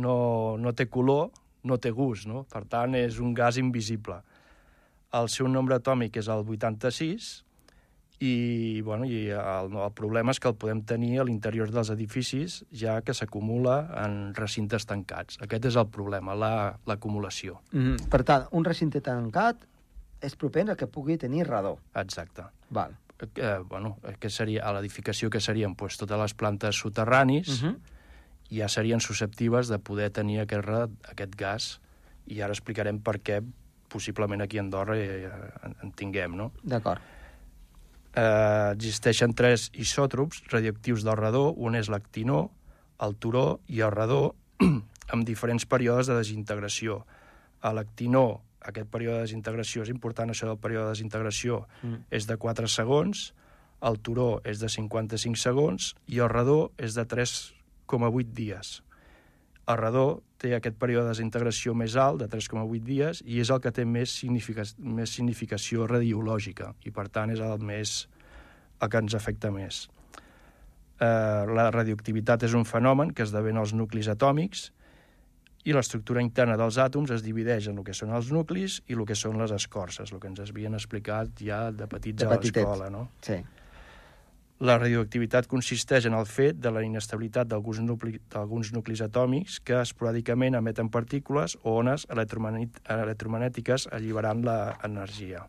no, 0.01 0.17
no 0.57 0.73
té 0.73 0.89
color, 0.89 1.29
no 1.69 1.77
té 1.77 1.93
gust, 1.93 2.29
no? 2.29 2.47
Per 2.49 2.65
tant, 2.71 2.97
és 2.97 3.19
un 3.21 3.35
gas 3.37 3.59
invisible. 3.61 4.23
El 5.19 5.29
seu 5.33 5.49
nombre 5.49 5.77
atòmic 5.77 6.17
és 6.21 6.29
el 6.33 6.45
86 6.45 7.29
i, 8.21 8.81
bueno, 8.83 9.05
i 9.07 9.29
el, 9.31 9.75
el 9.79 9.93
problema 9.95 10.33
és 10.35 10.41
que 10.43 10.51
el 10.51 10.57
podem 10.59 10.81
tenir 10.87 11.21
a 11.21 11.27
l'interior 11.27 11.71
dels 11.71 11.91
edificis 11.95 12.61
ja 12.75 12.99
que 13.07 13.15
s'acumula 13.15 13.79
en 14.03 14.35
recintes 14.35 14.87
tancats. 14.91 15.39
Aquest 15.45 15.69
és 15.71 15.79
el 15.79 15.87
problema, 15.95 16.35
l'acumulació. 16.35 17.61
La, 17.71 17.79
mm 17.79 17.85
-hmm. 17.85 18.09
Per 18.11 18.23
tant, 18.25 18.49
un 18.51 18.65
recinte 18.65 19.01
tancat 19.01 19.67
és 20.21 20.35
propens 20.37 20.71
a 20.71 20.77
que 20.77 20.87
pugui 20.87 21.17
tenir 21.17 21.47
radó. 21.47 21.79
Exacte. 21.95 22.43
Val. 22.71 22.97
Eh, 23.35 23.59
bueno, 23.69 23.99
que 24.19 24.31
seria, 24.31 24.65
a 24.65 24.73
l'edificació 24.73 25.31
que 25.31 25.41
serien 25.41 25.75
pues, 25.75 25.97
totes 25.97 26.19
les 26.19 26.35
plantes 26.35 26.77
soterranis, 26.77 27.49
uh 27.49 27.67
mhm. 27.67 27.75
-huh. 27.75 28.59
ja 28.59 28.69
serien 28.69 29.01
susceptibles 29.01 29.69
de 29.69 29.79
poder 29.79 30.11
tenir 30.11 30.41
aquest, 30.41 30.69
aquest 31.09 31.35
gas, 31.37 31.81
i 32.27 32.41
ara 32.41 32.53
explicarem 32.53 33.01
per 33.01 33.21
què 33.23 33.45
possiblement 33.89 34.43
aquí 34.43 34.59
a 34.59 34.61
Andorra 34.61 34.97
eh, 34.97 35.31
en, 35.63 35.77
en 35.83 35.93
tinguem, 35.93 36.37
no? 36.37 36.53
D'acord 36.63 37.01
eh, 38.19 38.73
existeixen 38.75 39.35
tres 39.39 39.69
isòtrops 39.79 40.43
radioactius 40.53 41.07
del 41.07 41.19
radó, 41.21 41.49
un 41.55 41.79
és 41.79 41.91
l'actinó, 41.93 42.49
el 43.05 43.17
turó 43.23 43.61
i 43.71 43.83
el 43.87 43.95
radó, 43.95 44.35
amb 45.15 45.27
diferents 45.27 45.67
períodes 45.67 46.11
de 46.11 46.19
desintegració. 46.19 47.05
A 47.63 47.73
l'actinó, 47.75 48.43
aquest 48.61 48.91
període 48.91 49.23
de 49.23 49.29
desintegració, 49.29 49.85
és 49.87 49.93
important 49.95 50.31
això 50.31 50.51
del 50.51 50.61
període 50.63 50.89
de 50.89 50.97
desintegració, 50.97 51.65
mm. 51.83 52.09
és 52.11 52.27
de 52.29 52.37
4 52.37 52.71
segons, 52.71 53.31
el 53.89 54.01
turó 54.03 54.41
és 54.43 54.59
de 54.59 54.69
55 54.73 55.39
segons 55.39 55.93
i 56.11 56.19
el 56.19 56.31
radó 56.33 56.73
és 56.83 56.97
de 56.99 57.05
3,8 57.07 58.33
dies. 58.35 58.81
El 59.69 59.79
radó 59.79 60.07
té 60.39 60.55
aquest 60.55 60.79
període 60.79 61.09
de 61.09 61.15
desintegració 61.17 61.75
més 61.75 61.97
alt, 61.99 62.23
de 62.23 62.29
3,8 62.31 62.87
dies, 62.87 63.23
i 63.27 63.41
és 63.43 63.51
el 63.51 63.61
que 63.63 63.73
té 63.75 63.85
més, 63.85 64.15
significa 64.23 64.65
més 64.79 65.13
significació 65.19 65.89
radiològica, 65.91 66.73
i 66.87 66.95
per 66.95 67.09
tant 67.15 67.35
és 67.35 67.43
el, 67.43 67.59
més, 67.59 68.01
el 68.81 68.91
que 68.91 69.03
ens 69.03 69.19
afecta 69.19 69.51
més. 69.55 69.87
Eh, 70.99 71.45
la 71.59 71.69
radioactivitat 71.75 72.47
és 72.47 72.55
un 72.59 72.67
fenomen 72.67 73.13
que 73.15 73.27
esdevé 73.27 73.55
en 73.55 73.63
els 73.65 73.75
nuclis 73.75 74.11
atòmics, 74.15 74.69
i 75.69 75.75
l'estructura 75.75 76.23
interna 76.25 76.57
dels 76.57 76.79
àtoms 76.81 77.11
es 77.13 77.23
divideix 77.25 77.67
en 77.69 77.81
el 77.81 77.85
que 77.85 77.95
són 77.97 78.15
els 78.17 78.31
nuclis 78.33 78.79
i 78.89 78.97
el 78.97 79.05
que 79.09 79.17
són 79.19 79.37
les 79.41 79.53
escorces, 79.53 80.13
el 80.15 80.23
que 80.23 80.31
ens 80.31 80.41
havien 80.45 80.79
explicat 80.79 81.43
ja 81.45 81.69
de 81.75 81.89
petits 81.91 82.23
de 82.23 82.29
a 82.29 82.39
l'escola, 82.39 82.89
no? 82.95 83.09
Sí. 83.27 83.37
La 84.59 84.75
radioactivitat 84.75 85.47
consisteix 85.47 86.09
en 86.09 86.17
el 86.19 86.25
fet 86.27 86.57
de 86.59 86.71
la 86.75 86.81
inestabilitat 86.83 87.47
d'alguns 87.47 87.79
nucli, 87.79 88.17
nuclis 88.75 89.03
atòmics 89.05 89.61
que 89.63 89.77
esporàdicament 89.79 90.59
emeten 90.59 90.89
partícules 90.91 91.55
o 91.63 91.77
ones 91.79 92.09
electromagnètiques 92.11 93.87
alliberant 93.95 94.43
l'energia. 94.43 95.45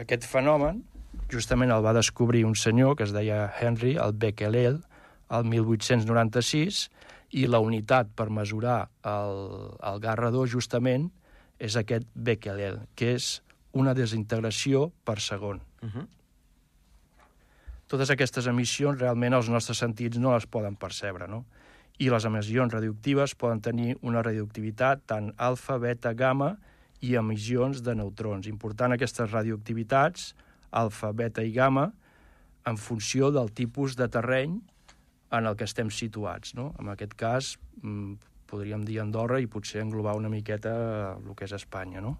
Aquest 0.00 0.24
fenomen 0.24 0.80
justament 1.28 1.74
el 1.74 1.84
va 1.84 1.92
descobrir 1.92 2.46
un 2.48 2.56
senyor 2.56 2.96
que 2.96 3.04
es 3.04 3.12
deia 3.12 3.50
Henry, 3.60 3.98
el 4.00 4.16
Becquerel, 4.16 4.80
el 5.28 5.44
1896, 5.52 6.88
i 7.36 7.44
la 7.46 7.60
unitat 7.60 8.08
per 8.16 8.30
mesurar 8.32 8.88
el, 9.04 9.36
el 9.84 10.00
gas 10.00 10.16
radó 10.16 10.46
justament 10.48 11.10
és 11.60 11.76
aquest 11.76 12.08
Becquerel, 12.14 12.80
que 12.96 13.12
és 13.20 13.42
una 13.76 13.92
desintegració 13.92 14.88
per 15.04 15.20
segon. 15.20 15.60
Uh 15.84 15.92
-huh 15.92 16.08
totes 17.92 18.08
aquestes 18.12 18.48
emissions 18.48 19.00
realment 19.02 19.36
els 19.36 19.50
nostres 19.52 19.82
sentits 19.82 20.20
no 20.20 20.32
les 20.32 20.46
poden 20.48 20.78
percebre, 20.80 21.28
no? 21.28 21.44
I 22.00 22.08
les 22.08 22.24
emissions 22.24 22.72
radioactives 22.72 23.34
poden 23.36 23.60
tenir 23.60 23.98
una 24.00 24.22
radioactivitat 24.24 25.04
tant 25.12 25.28
alfa, 25.36 25.76
beta, 25.82 26.14
gamma 26.16 26.54
i 27.04 27.12
emissions 27.20 27.82
de 27.84 27.94
neutrons. 27.98 28.48
Important 28.48 28.96
aquestes 28.96 29.28
radioactivitats, 29.34 30.32
alfa, 30.72 31.12
beta 31.12 31.44
i 31.44 31.52
gamma, 31.52 31.90
en 32.64 32.78
funció 32.80 33.28
del 33.34 33.52
tipus 33.52 33.98
de 33.98 34.08
terreny 34.08 34.56
en 35.36 35.48
el 35.50 35.56
que 35.58 35.68
estem 35.68 35.90
situats. 35.92 36.54
No? 36.56 36.70
En 36.80 36.88
aquest 36.88 37.12
cas, 37.18 37.58
mm, 37.82 38.14
podríem 38.48 38.86
dir 38.88 39.00
Andorra 39.02 39.40
i 39.40 39.46
potser 39.46 39.82
englobar 39.82 40.16
una 40.16 40.32
miqueta 40.32 41.18
el 41.18 41.34
que 41.36 41.44
és 41.44 41.52
Espanya. 41.52 42.00
No? 42.00 42.16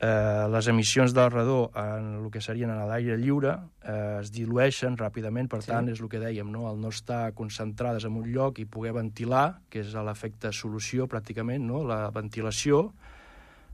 Eh, 0.00 0.46
les 0.50 0.68
emissions 0.68 1.14
del 1.14 1.30
radó 1.30 1.70
en 1.76 2.24
el 2.24 2.30
que 2.30 2.40
serien 2.40 2.70
en 2.70 2.82
l'aire 2.88 3.16
lliure 3.20 3.54
eh, 3.82 4.20
es 4.20 4.32
dilueixen 4.34 4.98
ràpidament, 4.98 5.48
per 5.50 5.62
sí. 5.62 5.70
tant, 5.70 5.88
és 5.92 6.02
el 6.02 6.10
que 6.12 6.20
dèiem, 6.22 6.50
no? 6.50 6.66
el 6.70 6.80
no 6.80 6.90
estar 6.94 7.32
concentrades 7.38 8.06
en 8.08 8.18
un 8.18 8.28
lloc 8.32 8.58
i 8.58 8.66
poder 8.66 8.94
ventilar, 8.96 9.60
que 9.70 9.84
és 9.84 9.94
l'efecte 9.94 10.52
solució 10.52 11.08
pràcticament, 11.10 11.66
no? 11.66 11.84
la 11.86 12.08
ventilació 12.14 12.88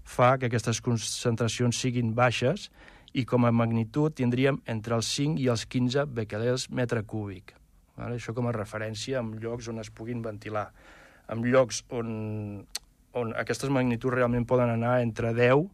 fa 0.05 0.37
que 0.39 0.51
aquestes 0.51 0.81
concentracions 0.83 1.79
siguin 1.79 2.15
baixes 2.17 2.71
i 3.13 3.25
com 3.27 3.45
a 3.47 3.53
magnitud 3.55 4.15
tindríem 4.15 4.61
entre 4.71 4.97
els 4.99 5.09
5 5.17 5.41
i 5.43 5.49
els 5.51 5.67
15 5.67 6.07
becquerels 6.15 6.69
metre 6.71 7.03
cúbic. 7.03 7.55
Vale? 7.99 8.17
Això 8.21 8.35
com 8.35 8.49
a 8.49 8.55
referència 8.55 9.21
en 9.21 9.35
llocs 9.43 9.69
on 9.69 9.83
es 9.83 9.91
puguin 9.91 10.23
ventilar. 10.23 10.71
En 11.31 11.43
llocs 11.47 11.83
on, 11.95 12.63
on 13.19 13.35
aquestes 13.39 13.71
magnituds 13.71 14.15
realment 14.15 14.47
poden 14.49 14.73
anar 14.73 15.01
entre 15.03 15.35
10 15.37 15.67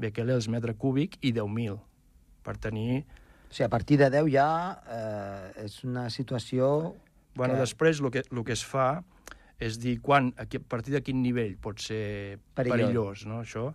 becquerels 0.00 0.48
metre 0.52 0.76
cúbic 0.78 1.18
i 1.22 1.32
10.000 1.34 1.78
per 2.46 2.56
tenir... 2.62 3.02
O 3.46 3.54
sigui, 3.54 3.66
a 3.66 3.72
partir 3.72 3.98
de 4.00 4.10
10 4.12 4.30
ja 4.32 4.48
eh, 4.90 5.64
és 5.66 5.82
una 5.84 6.08
situació... 6.10 6.94
Bueno, 7.36 7.54
que... 7.54 7.60
després 7.64 8.00
el 8.00 8.10
que, 8.14 8.24
el 8.30 8.44
que 8.44 8.56
es 8.56 8.64
fa 8.64 9.02
és 9.62 9.78
dir 9.80 9.98
quan, 10.04 10.32
a, 10.36 10.44
a 10.44 10.62
partir 10.68 10.94
de 10.96 11.02
quin 11.04 11.22
nivell 11.24 11.56
pot 11.60 11.80
ser 11.80 12.38
perillós, 12.56 12.76
perillós 12.76 13.26
no, 13.28 13.42
això? 13.44 13.70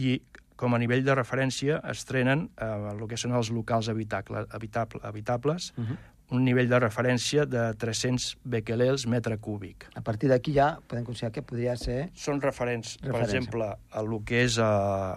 I 0.00 0.20
com 0.58 0.74
a 0.74 0.80
nivell 0.80 1.04
de 1.06 1.14
referència 1.14 1.78
es 1.92 2.04
trenen 2.08 2.48
eh, 2.56 2.70
el 2.92 3.04
que 3.10 3.18
són 3.20 3.36
els 3.36 3.52
locals 3.54 3.90
habitacle, 3.92 4.46
habitable, 4.56 5.02
habitables, 5.06 5.72
uh 5.76 5.84
-huh 5.84 5.98
un 6.30 6.44
nivell 6.44 6.68
de 6.68 6.78
referència 6.82 7.46
de 7.48 7.62
300 7.80 8.26
becquerels 8.44 9.06
metre 9.08 9.38
cúbic. 9.40 9.86
A 9.96 10.02
partir 10.04 10.28
d'aquí 10.28 10.52
ja 10.56 10.74
podem 10.88 11.06
considerar 11.06 11.32
que 11.32 11.44
podria 11.46 11.76
ser... 11.80 12.10
Són 12.18 12.42
referents, 12.44 12.98
referència. 13.00 13.12
per 13.14 13.24
exemple, 13.24 13.70
a 13.72 14.04
lo 14.04 14.20
que 14.28 14.42
és 14.44 14.58
a, 14.60 14.70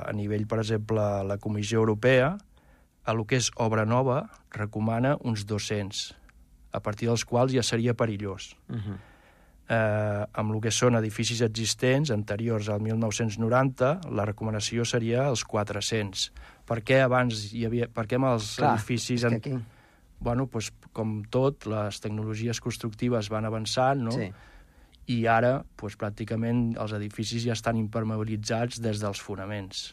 a 0.07 0.13
nivell, 0.15 0.47
per 0.47 0.61
exemple, 0.63 1.03
la 1.27 1.37
Comissió 1.41 1.81
Europea, 1.83 2.37
a 3.03 3.15
lo 3.17 3.25
que 3.27 3.41
és 3.41 3.51
obra 3.59 3.83
nova, 3.85 4.23
recomana 4.55 5.17
uns 5.27 5.43
200, 5.49 6.03
a 6.71 6.79
partir 6.79 7.09
dels 7.11 7.25
quals 7.27 7.51
ja 7.51 7.63
seria 7.63 7.93
perillós. 7.93 8.55
Uh 8.69 8.75
-huh. 8.75 8.97
eh, 9.67 10.25
amb 10.31 10.55
el 10.55 10.61
que 10.61 10.71
són 10.71 10.95
edificis 10.95 11.41
existents 11.41 12.11
anteriors 12.11 12.69
al 12.69 12.79
1990, 12.79 13.99
la 14.11 14.25
recomanació 14.25 14.85
seria 14.85 15.27
els 15.27 15.43
400. 15.43 16.31
Per 16.65 16.83
què 16.83 17.03
abans 17.03 17.53
hi 17.53 17.65
havia... 17.65 17.87
Per 17.87 18.07
què 18.07 18.15
amb 18.15 18.25
els 18.25 18.55
Clar, 18.55 18.75
edificis... 18.75 19.23
En... 19.23 19.33
Aquí 19.33 19.59
bueno, 20.21 20.47
pues, 20.47 20.71
com 20.93 21.23
tot, 21.33 21.65
les 21.65 21.99
tecnologies 21.99 22.61
constructives 22.61 23.29
van 23.33 23.47
avançant, 23.49 24.05
no? 24.05 24.13
Sí. 24.13 24.29
I 25.11 25.17
ara, 25.27 25.55
pues, 25.75 25.97
pràcticament, 25.99 26.75
els 26.79 26.93
edificis 26.95 27.43
ja 27.43 27.57
estan 27.57 27.79
impermeabilitzats 27.81 28.79
des 28.85 29.01
dels 29.01 29.19
fonaments. 29.19 29.89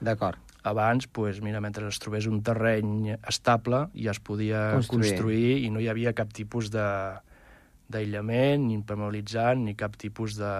D'acord. 0.00 0.40
Abans, 0.66 1.06
pues, 1.06 1.42
mira, 1.44 1.60
mentre 1.60 1.86
es 1.86 2.00
trobés 2.00 2.26
un 2.26 2.40
terreny 2.42 3.12
estable, 3.28 3.86
ja 3.94 4.14
es 4.16 4.20
podia 4.24 4.72
construir, 4.74 5.12
construir 5.12 5.58
i 5.64 5.70
no 5.70 5.84
hi 5.84 5.88
havia 5.92 6.16
cap 6.16 6.32
tipus 6.34 6.72
de 6.74 6.86
d'aïllament, 7.88 8.66
ni 8.68 8.74
impermeabilitzant, 8.76 9.62
ni 9.64 9.72
cap 9.78 9.94
tipus 9.96 10.34
de, 10.36 10.54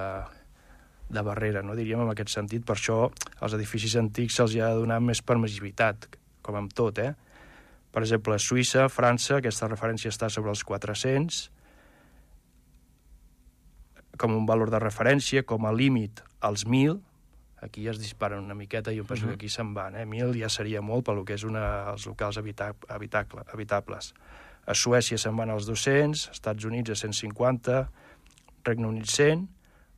de 1.12 1.24
barrera, 1.24 1.60
no? 1.60 1.76
diríem 1.76 2.00
en 2.00 2.12
aquest 2.12 2.32
sentit. 2.32 2.64
Per 2.64 2.76
això 2.76 3.02
als 3.44 3.56
edificis 3.56 3.98
antics 4.00 4.38
se'ls 4.38 4.56
ha 4.56 4.70
de 4.72 4.80
donar 4.80 5.00
més 5.04 5.20
permissivitat, 5.20 6.08
com 6.44 6.56
amb 6.56 6.72
tot, 6.72 7.00
eh? 7.04 7.12
Per 7.92 8.02
exemple, 8.04 8.37
Suïssa, 8.38 8.88
França, 8.92 9.38
aquesta 9.38 9.68
referència 9.68 10.12
està 10.12 10.28
sobre 10.28 10.52
els 10.52 10.64
400, 10.64 11.50
com 14.18 14.35
un 14.35 14.47
valor 14.47 14.71
de 14.75 14.80
referència, 14.83 15.45
com 15.47 15.64
a 15.64 15.73
límit 15.73 16.21
als 16.45 16.66
1.000, 16.66 16.99
aquí 17.62 17.85
ja 17.87 17.95
es 17.95 18.00
disparen 18.02 18.42
una 18.45 18.54
miqueta 18.54 18.92
i 18.92 18.99
jo 18.99 19.04
penso 19.04 19.25
uh 19.25 19.30
-huh. 19.30 19.38
que 19.38 19.47
aquí 19.47 19.49
se'n 19.49 19.73
van, 19.75 19.97
eh? 19.97 20.04
1.000 20.04 20.40
ja 20.40 20.49
seria 20.49 20.83
molt 20.83 21.07
pel 21.07 21.25
que 21.25 21.35
és 21.35 21.45
una, 21.45 21.90
els 21.92 22.07
locals 22.07 22.38
habita 22.38 22.75
habitacle, 22.88 23.42
habitables. 23.52 24.14
A 24.66 24.75
Suècia 24.75 25.18
se'n 25.18 25.37
van 25.37 25.50
als 25.50 25.66
200, 25.66 26.28
Estats 26.30 26.64
Units 26.64 26.90
a 26.90 26.95
150, 26.95 27.90
Regne 28.64 28.87
Unit 28.87 29.07
100, 29.07 29.49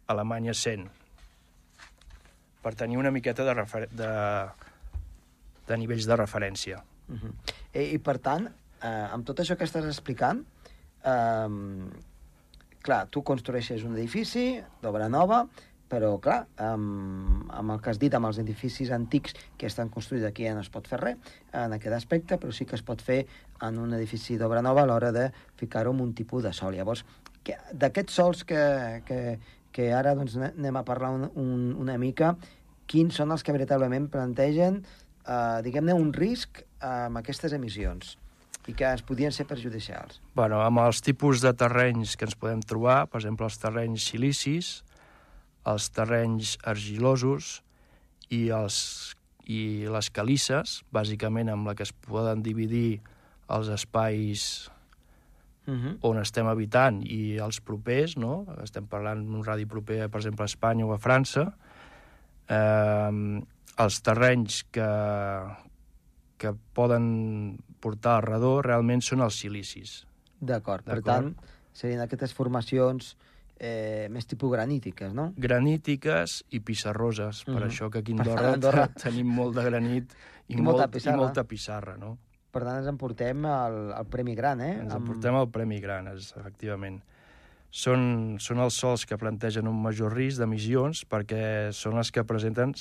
Alemanya 0.06 0.54
100. 0.54 0.90
Per 2.62 2.74
tenir 2.74 2.98
una 2.98 3.10
miqueta 3.10 3.44
de, 3.44 3.54
de, 3.90 4.48
de 5.66 5.76
nivells 5.76 6.06
de 6.06 6.16
referència. 6.16 6.84
Uh 7.08 7.16
-huh. 7.16 7.32
I, 7.74 7.94
I, 7.94 7.98
per 8.02 8.18
tant, 8.18 8.48
eh, 8.82 9.06
amb 9.14 9.26
tot 9.28 9.40
això 9.42 9.56
que 9.56 9.66
estàs 9.68 9.86
explicant, 9.86 10.44
eh, 11.04 11.48
clar, 12.82 13.02
tu 13.12 13.22
construeixes 13.26 13.84
un 13.84 13.96
edifici 13.98 14.54
d'obra 14.82 15.08
nova 15.12 15.44
però, 15.90 16.12
clar, 16.22 16.44
amb, 16.62 17.48
amb 17.50 17.72
el 17.74 17.80
que 17.82 17.90
has 17.90 17.98
dit, 17.98 18.14
amb 18.14 18.28
els 18.28 18.38
edificis 18.38 18.92
antics 18.94 19.34
que 19.58 19.66
estan 19.66 19.88
construïts 19.90 20.28
aquí 20.28 20.44
ja 20.46 20.52
no 20.54 20.62
es 20.62 20.68
pot 20.70 20.86
fer 20.86 21.00
res 21.02 21.32
en 21.50 21.74
aquest 21.74 21.96
aspecte, 21.96 22.38
però 22.38 22.54
sí 22.54 22.62
que 22.64 22.76
es 22.78 22.84
pot 22.86 23.02
fer 23.02 23.24
en 23.66 23.80
un 23.82 23.90
edifici 23.96 24.36
d'obra 24.38 24.62
nova 24.62 24.84
a 24.84 24.86
l'hora 24.86 25.10
de 25.10 25.24
ficar-ho 25.58 25.90
en 25.90 26.04
un 26.04 26.12
tipus 26.14 26.44
de 26.46 26.52
sol. 26.54 26.76
Llavors, 26.78 27.02
que- 27.42 27.58
d'aquests 27.74 28.14
sols 28.20 28.44
que, 28.46 29.02
que, 29.04 29.18
que 29.74 29.88
ara 29.92 30.14
doncs, 30.14 30.38
ane- 30.38 30.52
anem 30.54 30.78
a 30.78 30.84
parlar 30.86 31.10
un, 31.10 31.26
un, 31.34 31.66
una 31.82 31.98
mica, 31.98 32.36
quins 32.86 33.18
són 33.18 33.34
els 33.34 33.42
que 33.42 33.50
veritablement 33.58 34.06
plantegen, 34.14 34.84
eh, 35.30 35.60
diguem-ne, 35.66 35.94
un 35.94 36.10
risc 36.16 36.64
amb 36.84 37.20
aquestes 37.20 37.54
emissions 37.56 38.16
i 38.68 38.74
que 38.76 38.90
es 38.92 39.02
podien 39.06 39.32
ser 39.32 39.46
perjudicials. 39.48 40.20
Bueno, 40.36 40.60
amb 40.62 40.82
els 40.82 41.00
tipus 41.02 41.40
de 41.44 41.52
terrenys 41.56 42.16
que 42.18 42.26
ens 42.28 42.36
podem 42.38 42.60
trobar, 42.62 43.06
per 43.10 43.22
exemple, 43.22 43.48
els 43.48 43.58
terrenys 43.62 44.08
silicis, 44.12 44.72
els 45.70 45.88
terrenys 45.96 46.56
argilosos 46.68 47.60
i, 48.28 48.48
els, 48.54 48.76
i 49.48 49.86
les 49.90 50.10
calisses, 50.14 50.80
bàsicament 50.92 51.50
amb 51.52 51.70
la 51.70 51.76
que 51.76 51.86
es 51.88 51.94
poden 52.06 52.44
dividir 52.46 53.00
els 53.50 53.72
espais 53.72 54.70
Uh 55.66 55.76
-huh. 55.76 55.98
on 56.00 56.18
estem 56.18 56.46
habitant 56.46 57.02
i 57.04 57.36
els 57.36 57.60
propers, 57.60 58.16
no? 58.16 58.46
estem 58.64 58.86
parlant 58.86 59.22
d'un 59.22 59.44
radi 59.44 59.66
proper, 59.66 60.08
per 60.08 60.18
exemple, 60.18 60.42
a 60.42 60.46
Espanya 60.46 60.86
o 60.86 60.92
a 60.92 60.98
França, 60.98 61.52
eh, 62.48 63.42
els 63.78 64.00
terrenys 64.02 64.62
que, 64.72 64.86
que 66.40 66.52
poden 66.74 67.58
portar 67.80 68.16
al 68.18 68.22
redor 68.26 68.66
realment 68.66 69.00
són 69.04 69.22
els 69.24 69.38
silicis. 69.40 70.00
D'acord. 70.40 70.84
Per 70.84 71.00
tant, 71.04 71.34
serien 71.76 72.00
aquestes 72.00 72.32
formacions 72.36 73.14
eh, 73.60 74.08
més 74.10 74.24
tipus 74.26 74.50
granítiques, 74.52 75.12
no? 75.12 75.30
granítiques 75.36 76.38
i 76.50 76.60
pissarroses, 76.64 77.44
per 77.44 77.54
Mhm. 77.60 77.68
això 77.68 77.90
que 77.90 77.98
aquí 78.00 78.12
a 78.12 78.20
Andorra, 78.22 78.52
Andorra- 78.54 78.88
tenim 79.04 79.26
molt 79.28 79.54
de 79.56 79.64
granit 79.64 80.12
i, 80.48 80.54
I 80.56 80.60
molta 80.62 80.86
molt, 80.86 80.92
pissarra. 80.94 81.16
i 81.16 81.20
molta 81.20 81.44
pissarra, 81.44 81.96
no? 81.96 82.16
Per 82.50 82.62
tant, 82.64 82.78
ens 82.80 82.88
emportem 82.88 83.44
el, 83.46 83.92
el 83.94 84.06
Premi 84.10 84.34
Gran, 84.34 84.60
eh? 84.60 84.72
Ens 84.80 84.92
Amb- 84.94 85.04
emportem 85.04 85.36
el 85.38 85.50
Premi 85.50 85.78
Gran, 85.78 86.08
és, 86.16 86.32
efectivament. 86.36 87.00
Són, 87.70 88.38
són 88.42 88.58
els 88.58 88.74
sols 88.74 89.04
que 89.06 89.16
plantegen 89.16 89.68
un 89.70 89.76
major 89.80 90.10
risc 90.16 90.40
d'emissions 90.40 91.04
perquè 91.06 91.70
són 91.72 91.98
els 92.00 92.10
que 92.10 92.24
presenten 92.26 92.72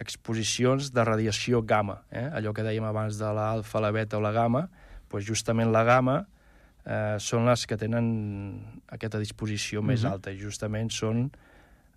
exposicions 0.00 0.90
de 0.94 1.04
radiació 1.04 1.62
gamma, 1.62 2.00
eh? 2.10 2.26
allò 2.32 2.52
que 2.56 2.64
dèiem 2.64 2.84
abans 2.88 3.18
de 3.20 3.30
l'alfa, 3.36 3.80
la 3.84 3.90
beta 3.92 4.16
o 4.18 4.20
la 4.24 4.32
gamma, 4.32 4.66
doncs 5.10 5.26
justament 5.28 5.70
la 5.72 5.84
gamma 5.84 6.18
eh, 6.86 7.16
són 7.20 7.44
les 7.46 7.66
que 7.68 7.76
tenen 7.76 8.06
aquesta 8.88 9.18
disposició 9.20 9.82
més 9.82 10.02
Mhm. 10.04 10.12
alta 10.12 10.32
i 10.32 10.38
justament 10.40 10.90
són 10.90 11.30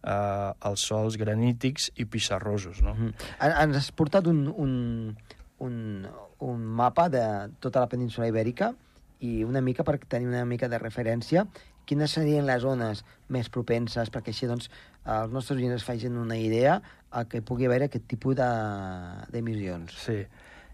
eh, 0.03 0.51
els 0.67 0.81
sols 0.83 1.15
granítics 1.17 1.91
i 1.95 2.05
pissarrosos. 2.05 2.81
No? 2.83 2.93
Mhm. 2.93 3.13
En- 3.39 3.69
Ens 3.69 3.77
has 3.77 3.91
portat 3.91 4.27
un, 4.27 4.47
un, 4.57 5.15
un, 5.59 6.07
un 6.39 6.59
mapa 6.65 7.07
de 7.09 7.23
tota 7.61 7.79
la 7.79 7.87
península 7.87 8.27
ibèrica 8.27 8.73
i 9.21 9.43
una 9.45 9.61
mica 9.61 9.83
per 9.85 9.97
tenir 9.99 10.27
una 10.27 10.43
mica 10.45 10.67
de 10.67 10.77
referència 10.77 11.47
quines 11.85 12.11
serien 12.11 12.45
les 12.45 12.61
zones 12.61 13.05
més 13.29 13.49
propenses 13.49 14.09
perquè 14.11 14.31
així 14.31 14.47
doncs 14.47 14.69
els 15.05 15.31
nostres 15.31 15.57
oients 15.59 15.75
es 15.81 15.83
facin 15.87 16.15
una 16.17 16.35
idea 16.37 16.81
a 17.13 17.25
que 17.29 17.41
pugui 17.45 17.67
haver 17.69 17.83
aquest 17.85 18.07
tipus 18.09 18.35
de- 18.35 19.27
d'emissions. 19.31 19.93
Sí. 20.03 20.23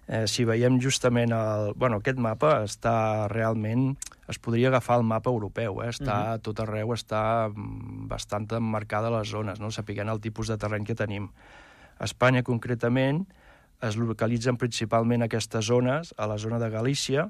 Eh, 0.09 0.23
si 0.25 0.45
veiem 0.47 0.79
justament 0.81 1.31
el... 1.35 1.73
Bueno, 1.77 1.99
aquest 2.01 2.17
mapa 2.17 2.63
està 2.65 3.27
realment... 3.29 3.91
Es 4.29 4.37
podria 4.41 4.69
agafar 4.69 4.97
el 4.99 5.03
mapa 5.09 5.29
europeu, 5.33 5.81
eh? 5.83 5.89
Està 5.89 6.15
Mhm. 6.15 6.33
a 6.33 6.37
tot 6.45 6.59
arreu, 6.61 6.93
està 6.93 7.49
mm, 7.49 8.07
bastant 8.09 8.47
emmarcada 8.57 9.09
les 9.13 9.29
zones, 9.29 9.59
no? 9.59 9.69
sapiguent 9.71 10.09
el 10.09 10.19
tipus 10.21 10.47
de 10.47 10.57
terreny 10.57 10.85
que 10.85 10.95
tenim. 10.95 11.29
A 11.99 12.05
Espanya, 12.05 12.43
concretament, 12.43 13.25
es 13.81 13.97
localitzen 13.97 14.57
principalment 14.57 15.23
aquestes 15.23 15.65
zones 15.65 16.13
a 16.17 16.27
la 16.27 16.37
zona 16.37 16.59
de 16.59 16.69
Galícia, 16.69 17.29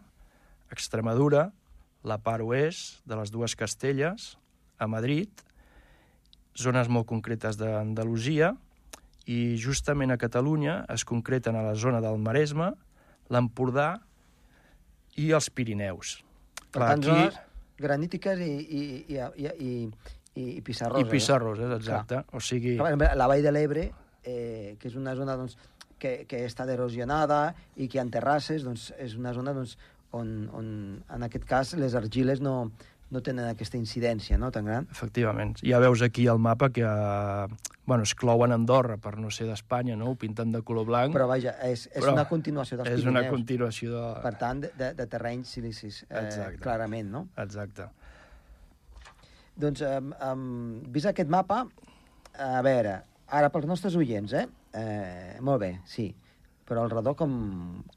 Extremadura, 0.72 1.52
la 2.04 2.18
part 2.20 2.44
oest 2.44 3.02
de 3.06 3.16
les 3.16 3.32
dues 3.32 3.56
Castelles, 3.56 4.38
a 4.78 4.88
Madrid, 4.88 5.30
zones 6.56 6.88
molt 6.90 7.08
concretes 7.08 7.58
d'Andalusia, 7.60 8.54
i 9.30 9.40
justament 9.62 10.10
a 10.12 10.18
Catalunya 10.18 10.84
es 10.90 11.06
concreten 11.06 11.58
a 11.58 11.62
la 11.66 11.76
zona 11.78 12.02
del 12.02 12.18
Maresme, 12.22 12.72
l'Empordà 13.30 13.92
i 15.22 15.30
els 15.38 15.50
Pirineus. 15.54 16.18
Per 16.74 16.82
tant, 16.82 17.04
zones 17.06 17.38
granítiques 17.80 18.42
i, 18.42 18.52
i, 18.52 18.82
i, 19.14 19.20
i, 19.20 19.48
i, 19.48 19.74
i, 20.34 20.46
i 20.58 20.62
pissarroses. 20.66 21.06
I 21.06 21.12
pissarroses, 21.12 21.74
exacte. 21.78 22.24
O 22.34 22.42
sigui, 22.42 22.76
Clar, 22.78 22.90
per 22.90 22.94
exemple, 22.96 23.12
la 23.22 23.28
Vall 23.32 23.46
de 23.46 23.54
l'Ebre, 23.54 23.86
eh, 24.24 24.76
que 24.82 24.90
és 24.90 24.98
una 25.00 25.16
zona 25.20 25.38
doncs, 25.40 25.58
que, 26.00 26.24
que 26.30 26.44
està 26.48 26.66
erosionada 26.72 27.42
i 27.76 27.88
que 27.88 28.00
hi 28.00 28.02
ha 28.02 28.08
terrasses, 28.12 28.66
doncs, 28.66 28.90
és 28.98 29.18
una 29.20 29.34
zona 29.38 29.54
doncs, 29.54 29.78
on, 30.18 30.50
on, 30.58 30.70
en 31.06 31.28
aquest 31.28 31.46
cas, 31.46 31.76
les 31.78 31.96
argiles 31.98 32.42
no, 32.42 32.72
no 33.10 33.22
tenen 33.26 33.48
aquesta 33.50 33.78
incidència 33.80 34.38
no, 34.38 34.52
tan 34.54 34.68
gran. 34.70 34.88
efectivament. 34.92 35.58
Ja 35.66 35.80
veus 35.82 36.04
aquí 36.06 36.28
el 36.30 36.40
mapa 36.40 36.70
que 36.70 36.84
eh, 36.86 37.48
bueno, 37.90 38.04
es 38.04 38.14
clouen 38.14 38.52
Andorra 38.54 39.00
per 39.02 39.18
no 39.18 39.32
ser 39.34 39.48
d'Espanya, 39.50 39.96
no? 39.98 40.12
ho 40.12 40.16
pinten 40.16 40.52
de 40.54 40.62
color 40.62 40.86
blanc. 40.86 41.16
Però, 41.16 41.26
vaja, 41.30 41.56
és, 41.66 41.88
és 41.90 42.04
Però 42.04 42.14
una 42.14 42.28
continuació 42.30 42.78
dels 42.78 42.92
és 42.92 43.02
Pirineus. 43.02 43.16
una 43.16 43.34
continuació 43.34 43.96
de... 43.96 44.22
Per 44.22 44.34
tant, 44.38 44.62
de, 44.62 44.92
de, 44.94 45.08
terrenys 45.10 45.56
silicis, 45.58 46.04
eh, 46.06 46.22
Exacte. 46.22 46.62
clarament, 46.62 47.10
no? 47.10 47.26
Exacte. 47.42 47.90
Doncs, 49.60 49.82
um, 49.84 50.14
um, 50.30 50.44
vist 50.94 51.10
aquest 51.10 51.34
mapa, 51.34 51.64
a 52.38 52.62
veure, 52.64 52.94
ara 53.26 53.50
pels 53.52 53.66
nostres 53.68 53.98
oients, 53.98 54.38
eh? 54.38 54.46
eh 54.78 55.42
molt 55.42 55.66
bé, 55.66 55.72
sí, 55.90 56.12
però 56.70 56.86
el 56.86 56.94
redó 56.94 57.16
com, 57.18 57.34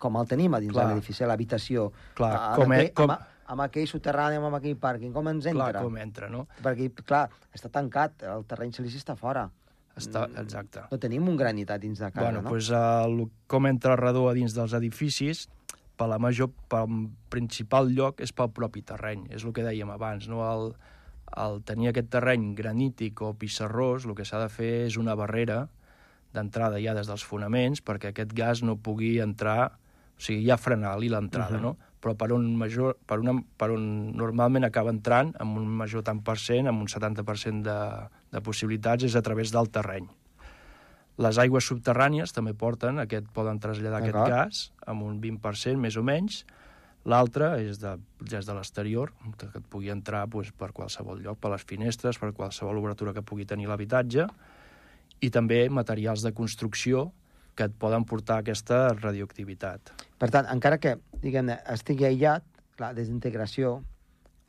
com 0.01 0.17
el 0.17 0.33
tenim 0.33 0.57
a 0.57 0.63
dins 0.65 0.73
Clar. 0.73 0.89
de 0.89 0.97
l'edifici, 0.97 1.23
a 1.23 1.29
l'habitació? 1.29 1.91
Clar, 2.17 2.33
amb 2.33 2.63
com 2.63 2.73
aquell, 2.73 2.89
e- 2.89 2.97
com- 2.97 3.13
Amb, 3.13 3.29
amb 3.47 3.65
aquell 3.65 3.89
soterrani, 3.89 4.37
amb 4.37 4.55
aquell 4.55 4.77
pàrquing, 4.77 5.13
com 5.13 5.29
ens 5.29 5.47
entra? 5.47 5.71
Clar, 5.73 5.83
com 5.83 5.97
entra, 5.99 6.29
no? 6.31 6.47
Perquè, 6.63 6.91
clar, 7.03 7.29
està 7.55 7.69
tancat, 7.73 8.23
el 8.23 8.45
terreny 8.49 8.73
silici 8.73 9.01
està 9.01 9.17
fora. 9.19 9.49
Està, 9.97 10.25
exacte. 10.41 10.87
No 10.91 10.97
tenim 10.99 11.27
un 11.29 11.37
granit 11.37 11.71
a 11.71 11.77
dins 11.79 11.99
de 12.01 12.09
casa, 12.11 12.23
bueno, 12.25 12.41
no? 12.43 12.49
pues, 12.49 12.71
el, 12.73 13.27
com 13.47 13.67
entra 13.69 13.93
el 13.93 14.01
redó 14.01 14.29
a 14.31 14.33
dins 14.33 14.55
dels 14.57 14.73
edificis, 14.79 15.49
per 15.97 16.09
la 16.09 16.19
major, 16.19 16.49
pel 16.73 17.11
principal 17.31 17.91
lloc 17.93 18.23
és 18.25 18.33
pel 18.33 18.49
propi 18.57 18.81
terreny. 18.83 19.27
És 19.31 19.45
el 19.45 19.53
que 19.53 19.63
dèiem 19.67 19.91
abans, 19.93 20.25
no? 20.33 20.41
El, 20.49 20.73
el 21.37 21.61
tenir 21.69 21.91
aquest 21.91 22.09
terreny 22.15 22.55
granític 22.57 23.21
o 23.21 23.35
pissarrós, 23.37 24.07
el 24.09 24.17
que 24.17 24.25
s'ha 24.25 24.41
de 24.41 24.49
fer 24.53 24.73
és 24.87 24.97
una 24.97 25.15
barrera 25.19 25.67
d'entrada 26.33 26.81
ja 26.81 26.95
des 26.97 27.07
dels 27.11 27.25
fonaments 27.29 27.83
perquè 27.85 28.11
aquest 28.11 28.33
gas 28.33 28.63
no 28.65 28.79
pugui 28.81 29.19
entrar, 29.21 29.75
o 30.17 30.21
sigui, 30.25 30.47
ja 30.49 30.57
frenar-li 30.57 31.11
l'entrada, 31.13 31.59
Mhm. 31.59 31.63
no? 31.63 31.77
Però 32.03 32.17
per 32.19 32.33
on, 32.35 32.49
major, 32.59 32.97
per, 33.07 33.21
una, 33.23 33.37
per 33.59 33.71
on 33.71 33.85
normalment 34.19 34.67
acaba 34.67 34.91
entrant, 34.91 35.31
amb 35.43 35.61
un 35.61 35.69
major 35.83 36.03
tant 36.07 36.19
per 36.27 36.35
cent, 36.43 36.67
amb 36.67 36.83
un 36.83 36.91
70% 36.91 37.63
de, 37.63 37.79
de 38.35 38.43
possibilitats, 38.43 39.07
és 39.07 39.15
a 39.15 39.23
través 39.23 39.55
del 39.55 39.71
terreny. 39.71 40.09
Les 41.23 41.39
aigües 41.39 41.67
subterrànies 41.69 42.33
també 42.33 42.55
porten, 42.59 42.99
aquest 43.03 43.29
poden 43.37 43.61
traslladar 43.63 44.01
aquest 44.01 44.19
gas 44.33 44.63
amb 44.89 45.05
un 45.07 45.21
20% 45.23 45.79
més 45.79 45.99
o 46.01 46.03
menys. 46.03 46.43
L'altre 47.05 47.49
és 47.61 47.81
de, 47.83 47.97
ja 48.31 48.39
és 48.39 48.47
de 48.47 48.55
l'exterior, 48.55 49.11
que 49.39 49.51
et 49.51 49.65
pugui 49.71 49.91
entrar 49.93 50.23
doncs, 50.31 50.53
per 50.59 50.71
qualsevol 50.75 51.21
lloc, 51.23 51.41
per 51.43 51.51
les 51.53 51.65
finestres, 51.67 52.19
per 52.19 52.31
qualsevol 52.33 52.79
obertura 52.79 53.15
que 53.15 53.25
pugui 53.27 53.47
tenir 53.47 53.67
l'habitatge, 53.71 54.29
i 55.23 55.31
també 55.31 55.67
materials 55.71 56.23
de 56.23 56.33
construcció 56.35 57.11
que 57.55 57.69
et 57.69 57.75
poden 57.79 58.07
portar 58.09 58.41
aquesta 58.43 58.95
radioactivitat. 58.95 59.93
Per 60.19 60.29
tant, 60.33 60.49
encara 60.53 60.79
que, 60.81 60.97
diguem-ne, 61.23 61.59
estigui 61.75 62.07
aïllat, 62.09 62.47
la 62.81 62.93
desintegració 62.97 63.83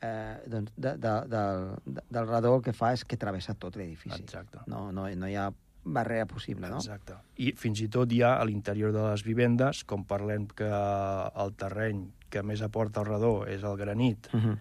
eh, 0.00 0.38
doncs, 0.50 0.72
de, 0.76 0.94
de, 0.98 1.12
de, 1.28 1.42
de, 1.84 2.06
del 2.16 2.30
redó 2.30 2.54
el 2.56 2.64
que 2.64 2.72
fa 2.76 2.94
és 2.96 3.04
que 3.08 3.18
travessa 3.20 3.54
tot 3.60 3.76
l'edifici. 3.76 4.22
Exacte. 4.22 4.64
No, 4.70 4.88
no, 4.92 5.06
no 5.08 5.30
hi 5.30 5.36
ha 5.36 5.50
barrera 5.84 6.26
possible, 6.26 6.68
no? 6.72 6.80
Exacte. 6.80 7.18
I 7.44 7.52
fins 7.60 7.82
i 7.84 7.88
tot 7.92 8.12
hi 8.12 8.22
ha 8.24 8.34
a 8.40 8.44
l'interior 8.48 8.92
de 8.94 9.02
les 9.04 9.24
vivendes, 9.26 9.84
com 9.84 10.06
parlem 10.08 10.46
que 10.56 10.68
el 10.68 11.54
terreny 11.60 12.06
que 12.32 12.42
més 12.42 12.64
aporta 12.64 13.02
al 13.02 13.10
redó 13.10 13.34
és 13.46 13.62
el 13.62 13.76
granit. 13.76 14.30
Uh 14.32 14.40
-huh. 14.40 14.56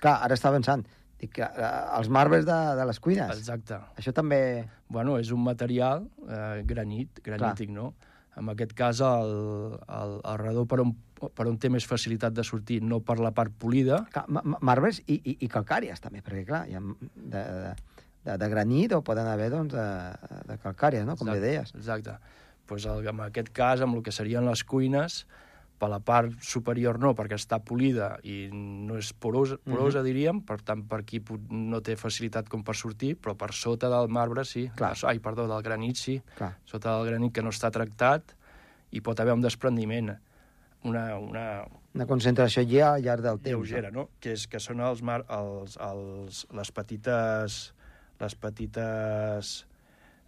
Clar, 0.00 0.18
ara 0.24 0.34
està 0.34 0.52
pensant, 0.52 0.84
dic 1.20 1.38
eh, 1.42 1.48
els 1.98 2.08
marbres 2.12 2.46
de, 2.48 2.58
de 2.78 2.86
les 2.88 3.00
cuines, 3.00 3.36
Exacte. 3.38 3.78
això 4.00 4.12
també... 4.16 4.40
Bueno, 4.90 5.18
és 5.22 5.28
un 5.30 5.44
material 5.46 6.06
eh, 6.26 6.62
granit, 6.66 7.20
granític, 7.22 7.70
no? 7.70 7.92
En 8.40 8.48
aquest 8.50 8.72
cas, 8.78 8.98
el, 9.04 9.76
el, 9.86 10.12
el 10.26 10.38
redó 10.40 10.64
per 10.66 10.80
on, 10.82 10.90
per 11.20 11.46
on 11.46 11.58
té 11.62 11.68
més 11.70 11.84
facilitat 11.86 12.34
de 12.34 12.42
sortir, 12.46 12.80
no 12.82 12.98
per 13.04 13.18
la 13.22 13.30
part 13.36 13.52
polida, 13.58 14.00
Clar, 14.10 14.24
ma- 14.32 14.42
ma- 14.42 14.58
marbres 14.70 14.98
i, 15.06 15.20
i, 15.20 15.36
i 15.44 15.48
calcàries, 15.50 16.00
també, 16.02 16.22
perquè, 16.26 16.42
clar, 16.48 16.62
hi 16.70 16.74
ha 16.78 16.82
de, 16.82 17.42
de, 18.24 18.36
de, 18.40 18.48
granit 18.50 18.94
o 18.96 19.02
poden 19.06 19.28
haver, 19.30 19.50
doncs, 19.52 19.74
de, 19.74 20.40
de 20.48 20.58
calcàries, 20.62 21.06
no?, 21.06 21.14
com 21.20 21.30
bé 21.30 21.36
Exacte, 21.38 21.46
deies. 21.50 21.74
Exacte. 21.78 22.16
Pues 22.70 22.86
el, 22.86 23.06
en 23.10 23.22
aquest 23.26 23.50
cas, 23.54 23.82
amb 23.86 23.98
el 23.98 24.02
que 24.06 24.14
serien 24.14 24.46
les 24.46 24.62
cuines, 24.64 25.24
per 25.80 25.88
la 25.88 25.98
part 26.04 26.34
superior 26.44 26.98
no, 27.00 27.14
perquè 27.16 27.38
està 27.40 27.58
polida 27.64 28.12
i 28.28 28.50
no 28.52 28.98
és 29.00 29.12
porosa, 29.16 29.56
porosa 29.64 29.98
uh 29.98 30.02
-huh. 30.02 30.06
diríem, 30.06 30.40
per 30.44 30.60
tant, 30.60 30.84
per 30.86 31.00
aquí 31.00 31.22
no 31.50 31.80
té 31.80 31.96
facilitat 31.96 32.48
com 32.48 32.62
per 32.62 32.76
sortir, 32.76 33.16
però 33.16 33.34
per 33.34 33.52
sota 33.52 33.88
del 33.88 34.08
marbre 34.08 34.44
sí. 34.44 34.70
Clar. 34.76 34.94
Ai, 35.04 35.18
perdó, 35.18 35.48
del 35.48 35.62
granit 35.62 35.96
sí. 35.96 36.20
Clar. 36.36 36.58
Sota 36.64 36.96
del 36.96 37.08
granit 37.08 37.32
que 37.32 37.42
no 37.42 37.48
està 37.48 37.70
tractat 37.70 38.36
i 38.90 39.00
pot 39.00 39.20
haver 39.20 39.32
un 39.32 39.40
desprendiment, 39.40 40.16
una, 40.84 41.18
una, 41.18 41.64
Una 41.92 42.06
concentració 42.06 42.62
ja 42.62 42.94
al 42.94 43.02
llarg 43.02 43.22
del 43.22 43.40
temps. 43.40 43.48
lleugera, 43.48 43.90
no? 43.90 44.10
Que, 44.20 44.32
és, 44.32 44.46
que 44.46 44.60
són 44.60 44.80
els, 44.80 45.02
mar, 45.02 45.24
els, 45.28 45.76
els, 45.76 46.46
les 46.52 46.70
petites 46.70 47.74
les 48.20 48.34
petites 48.36 49.66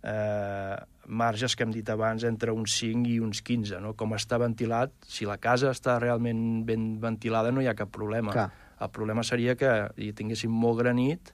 eh, 0.03 0.77
marges 1.07 1.57
que 1.57 1.65
hem 1.67 1.73
dit 1.75 1.88
abans 1.91 2.25
entre 2.25 2.53
uns 2.53 2.77
5 2.79 3.11
i 3.11 3.19
uns 3.23 3.43
15, 3.43 3.81
no? 3.83 3.95
Com 3.99 4.15
està 4.17 4.38
ventilat, 4.43 4.95
si 5.07 5.27
la 5.29 5.38
casa 5.43 5.73
està 5.73 5.99
realment 6.03 6.62
ben 6.67 6.97
ventilada 7.03 7.53
no 7.53 7.62
hi 7.62 7.69
ha 7.71 7.79
cap 7.79 7.93
problema. 7.95 8.35
Clar. 8.35 8.51
El 8.83 8.91
problema 8.91 9.23
seria 9.27 9.55
que 9.59 9.71
hi 9.97 10.12
tinguéssim 10.17 10.51
molt 10.51 10.81
granit 10.83 11.33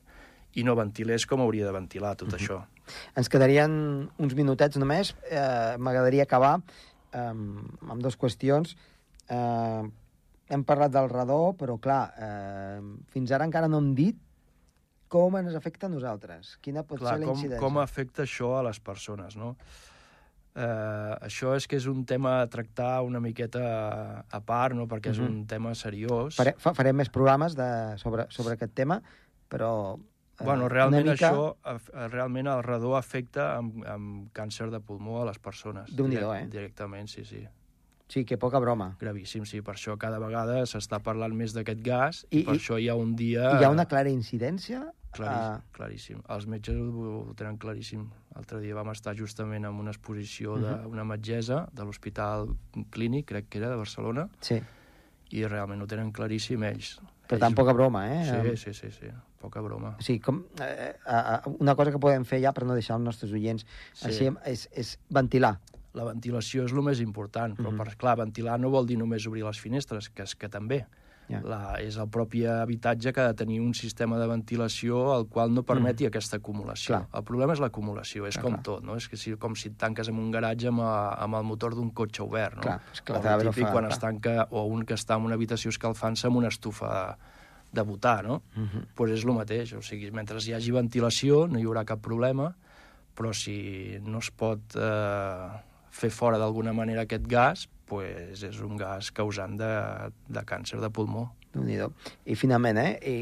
i 0.59 0.65
no 0.65 0.77
ventilés 0.77 1.27
com 1.29 1.43
hauria 1.45 1.67
de 1.69 1.73
ventilar 1.73 2.17
tot 2.17 2.29
uh 2.29 2.37
-huh. 2.37 2.41
això. 2.41 2.59
Ens 3.17 3.29
quedarien 3.29 4.09
uns 4.19 4.35
minutets 4.35 4.77
només. 4.77 5.15
Eh, 5.31 5.77
M'agradaria 5.79 6.23
acabar 6.23 6.61
eh, 7.13 7.19
amb 7.21 8.03
dues 8.03 8.17
qüestions. 8.19 8.77
Eh, 9.29 9.83
hem 10.49 10.65
parlat 10.65 10.91
del 10.91 11.09
radó, 11.09 11.55
però, 11.59 11.79
clar, 11.79 12.15
eh, 12.17 12.81
fins 13.13 13.31
ara 13.33 13.45
encara 13.45 13.69
no 13.69 13.79
hem 13.79 13.95
dit 13.95 14.17
com 15.09 15.37
ens 15.41 15.55
afecta 15.57 15.87
a 15.87 15.91
nosaltres. 15.91 16.57
Quina 16.61 16.83
pot 16.85 16.99
Clar, 17.01 17.15
ser 17.17 17.21
la 17.21 17.27
com, 17.27 17.37
incidència? 17.39 17.61
com 17.65 17.79
afecta 17.83 18.23
això 18.25 18.59
a 18.59 18.63
les 18.69 18.79
persones, 18.81 19.37
no? 19.37 19.57
Eh, 20.59 21.15
això 21.23 21.53
és 21.55 21.69
que 21.71 21.77
és 21.79 21.87
un 21.87 22.05
tema 22.09 22.41
a 22.43 22.47
tractar 22.51 23.03
una 23.07 23.21
miqueta 23.23 24.25
a 24.29 24.41
part, 24.41 24.75
no? 24.75 24.89
perquè 24.91 25.11
és 25.13 25.19
Mhm. 25.21 25.27
un 25.29 25.47
tema 25.47 25.75
seriós. 25.75 26.35
Fare, 26.35 26.55
fa, 26.59 26.73
farem 26.75 26.97
més 26.97 27.09
programes 27.11 27.55
de, 27.55 27.97
sobre, 27.99 28.27
sobre 28.31 28.55
aquest 28.55 28.75
tema, 28.75 29.01
però... 29.49 29.97
eh, 30.41 30.45
Bueno, 30.45 30.69
realment 30.69 31.07
mica... 31.07 31.31
això, 31.31 32.09
realment 32.11 32.47
el 32.49 32.63
radó 32.63 32.97
afecta 32.97 33.57
amb, 33.57 33.85
amb 33.87 34.33
càncer 34.33 34.71
de 34.71 34.81
pulmó 34.81 35.23
a 35.23 35.27
les 35.27 35.39
persones. 35.39 35.95
Déu-n'hi-do, 35.95 36.33
Direct- 36.33 36.45
eh? 36.47 36.51
Directament, 36.51 37.09
sí, 37.09 37.25
sí. 37.25 37.47
Sí, 38.09 38.25
que 38.25 38.39
poca 38.39 38.59
broma. 38.59 38.97
Gravíssim, 39.01 39.45
sí. 39.45 39.61
Per 39.61 39.75
això 39.75 39.99
cada 40.01 40.19
vegada 40.19 40.63
s'està 40.67 40.99
parlant 41.05 41.35
més 41.37 41.53
d'aquest 41.53 41.83
gas 41.85 42.23
i, 42.31 42.41
I- 42.41 42.45
per 42.47 42.55
i- 42.55 42.59
això 42.59 42.79
hi 42.81 42.89
ha 42.89 42.95
un 42.97 43.15
dia... 43.17 43.51
Hi 43.61 43.65
ha 43.65 43.71
una 43.71 43.85
clara 43.87 44.09
incidència? 44.09 44.87
Claríssim, 45.13 45.53
Ah. 45.53 45.63
claríssim. 45.73 46.19
Els 46.29 46.47
metges 46.47 46.77
ho, 46.77 47.05
ho 47.31 47.35
tenen 47.37 47.57
claríssim. 47.61 48.07
L'altre 48.35 48.61
dia 48.61 48.75
vam 48.77 48.91
estar 48.93 49.15
justament 49.17 49.65
en 49.65 49.75
una 49.81 49.91
exposició 49.91 50.57
d'una 50.61 51.05
metgessa 51.05 51.67
de 51.73 51.85
l'Hospital 51.85 52.49
Clínic, 52.91 53.27
crec 53.29 53.49
que 53.49 53.59
era, 53.59 53.71
de 53.71 53.77
Barcelona, 53.77 54.29
Sí. 54.41 54.61
i 55.31 55.45
realment 55.47 55.83
ho 55.83 55.87
tenen 55.87 56.13
claríssim 56.13 56.63
ells. 56.65 56.99
Per 57.29 57.39
tant, 57.39 57.55
poca 57.55 57.73
broma, 57.77 58.07
eh? 58.09 58.25
Sí, 58.25 58.57
sí, 58.57 58.73
sí, 58.75 58.91
sí. 58.91 59.09
Poca 59.39 59.61
broma. 59.61 59.97
Sigui, 60.01 60.21
com, 60.21 60.45
eh, 60.61 60.95
eh, 61.07 61.41
una 61.61 61.75
cosa 61.77 61.93
que 61.93 61.99
podem 62.01 62.25
fer 62.25 62.41
ja 62.43 62.53
per 62.53 62.65
no 62.65 62.75
deixar 62.75 62.97
els 62.97 63.05
nostres 63.05 63.33
oients 63.33 63.67
Sí. 63.93 64.07
així 64.09 64.31
és, 64.47 64.69
és 64.73 64.99
ventilar. 65.11 65.59
La 65.99 66.05
ventilació 66.07 66.65
és 66.69 66.73
el 66.73 66.83
més 66.87 67.01
important, 67.03 67.57
però, 67.59 67.73
Mhm. 67.73 67.77
per, 67.83 67.97
clar, 67.99 68.17
ventilar 68.23 68.59
no 68.61 68.71
vol 68.71 68.87
dir 68.87 68.97
només 68.99 69.27
obrir 69.27 69.43
les 69.45 69.59
finestres, 69.59 70.09
que 70.11 70.23
és 70.23 70.35
que 70.37 70.49
també. 70.49 70.87
Ja. 71.29 71.43
La, 71.45 71.75
és 71.85 71.99
el 72.01 72.09
propi 72.09 72.47
habitatge 72.47 73.13
que 73.13 73.21
ha 73.21 73.27
de 73.29 73.35
tenir 73.35 73.59
un 73.61 73.75
sistema 73.75 74.17
de 74.19 74.27
ventilació 74.27 75.13
al 75.13 75.27
qual 75.29 75.53
no 75.53 75.63
permeti 75.63 76.07
aquesta 76.07 76.39
acumulació. 76.39 76.95
Clar. 76.95 77.09
El 77.13 77.23
problema 77.23 77.53
és 77.53 77.61
l'acumulació, 77.61 78.25
és 78.27 78.33
Clar, 78.39 78.45
com 78.45 78.53
clar. 78.55 78.63
tot, 78.63 78.83
no? 78.83 78.97
És 78.97 79.09
que 79.11 79.19
si, 79.19 79.35
com 79.37 79.55
si 79.55 79.69
et 79.69 79.77
tanques 79.77 80.09
en 80.09 80.17
un 80.19 80.31
garatge 80.31 80.69
amb, 80.69 80.81
a, 80.81 81.13
amb 81.23 81.35
el 81.35 81.45
motor 81.45 81.75
d'un 81.75 81.91
cotxe 81.91 82.23
obert, 82.23 82.55
no? 82.57 82.63
Clar, 82.63 82.81
és 82.95 83.03
clar, 83.03 83.19
o 83.21 83.29
el 83.41 83.41
típic 83.51 83.65
fa- 83.67 83.73
quan 83.73 83.85
clar. 83.85 83.93
es 83.93 83.99
tanca, 83.99 84.47
o 84.53 84.65
un 84.73 84.87
que 84.87 84.95
està 84.95 85.17
en 85.19 85.25
una 85.29 85.35
habitació 85.35 85.69
escalfant-se 85.69 86.27
amb 86.29 86.37
una 86.37 86.49
estufa 86.49 87.19
de 87.73 87.83
botar, 87.83 88.25
no? 88.25 88.41
Mhm. 88.57 88.87
pues 88.95 89.11
és 89.13 89.23
el 89.27 89.35
mateix, 89.35 89.75
o 89.75 89.83
sigui, 89.83 90.11
mentre 90.11 90.39
hi 90.39 90.55
hagi 90.55 90.71
ventilació 90.73 91.47
no 91.47 91.59
hi 91.59 91.65
haurà 91.65 91.85
cap 91.85 92.01
problema, 92.01 92.55
però 93.15 93.35
si 93.35 93.99
no 94.01 94.19
es 94.19 94.31
pot 94.31 94.61
eh, 94.77 95.49
fer 95.91 96.11
fora 96.15 96.39
d'alguna 96.41 96.75
manera 96.77 97.05
aquest 97.07 97.27
gas, 97.29 97.67
pues 97.89 98.43
és 98.45 98.61
un 98.65 98.77
gas 98.77 99.11
causant 99.17 99.57
de, 99.59 99.73
de 100.29 100.45
càncer 100.49 100.81
de 100.83 100.91
pulmó. 100.93 101.29
déu 101.55 101.93
I 102.29 102.37
finalment, 102.37 102.79
eh? 102.79 102.91
I, 103.09 103.17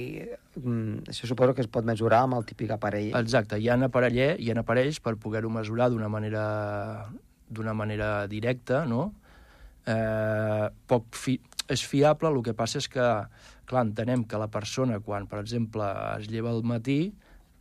mm, 0.58 1.06
això 1.12 1.28
suposo 1.30 1.54
que 1.54 1.62
es 1.62 1.70
pot 1.70 1.86
mesurar 1.86 2.24
amb 2.26 2.38
el 2.40 2.46
típic 2.48 2.72
aparell. 2.74 3.12
Exacte, 3.20 3.60
hi 3.62 3.68
ha, 3.70 3.78
apareller, 3.86 4.34
hi 4.40 4.50
ha 4.50 4.58
aparells 4.60 4.98
per 5.00 5.14
poder-ho 5.22 5.50
mesurar 5.50 5.88
d'una 5.90 6.08
manera, 6.12 6.46
d'una 7.48 7.74
manera 7.74 8.26
directa, 8.26 8.84
no? 8.84 9.12
Eh, 9.86 10.66
poc 10.90 11.14
fi, 11.14 11.38
és 11.70 11.82
fiable, 11.86 12.30
el 12.30 12.42
que 12.42 12.54
passa 12.58 12.80
és 12.82 12.88
que, 12.90 13.06
clar, 13.70 13.84
entenem 13.86 14.24
que 14.26 14.38
la 14.42 14.50
persona, 14.50 14.98
quan, 15.00 15.28
per 15.30 15.40
exemple, 15.44 15.86
es 16.18 16.26
lleva 16.30 16.50
al 16.50 16.64
matí, 16.66 17.14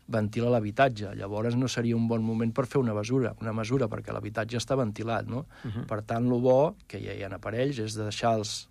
ventila 0.08 0.52
l'habitatge. 0.54 1.16
Llavors 1.18 1.56
no 1.58 1.70
seria 1.72 1.98
un 1.98 2.08
bon 2.08 2.24
moment 2.24 2.52
per 2.54 2.68
fer 2.70 2.82
una 2.82 2.94
mesura, 2.94 3.34
una 3.42 3.54
mesura 3.54 3.90
perquè 3.92 4.14
l'habitatge 4.14 4.60
està 4.62 4.78
ventilat, 4.78 5.28
no? 5.28 5.46
Uh 5.64 5.72
-huh. 5.72 5.86
Per 5.88 6.02
tant, 6.04 6.26
el 6.26 6.42
bo, 6.42 6.76
que 6.88 7.00
ja 7.00 7.14
hi 7.14 7.24
ha 7.24 7.30
aparells, 7.34 7.80
és 7.80 7.96
deixar-los 7.96 8.70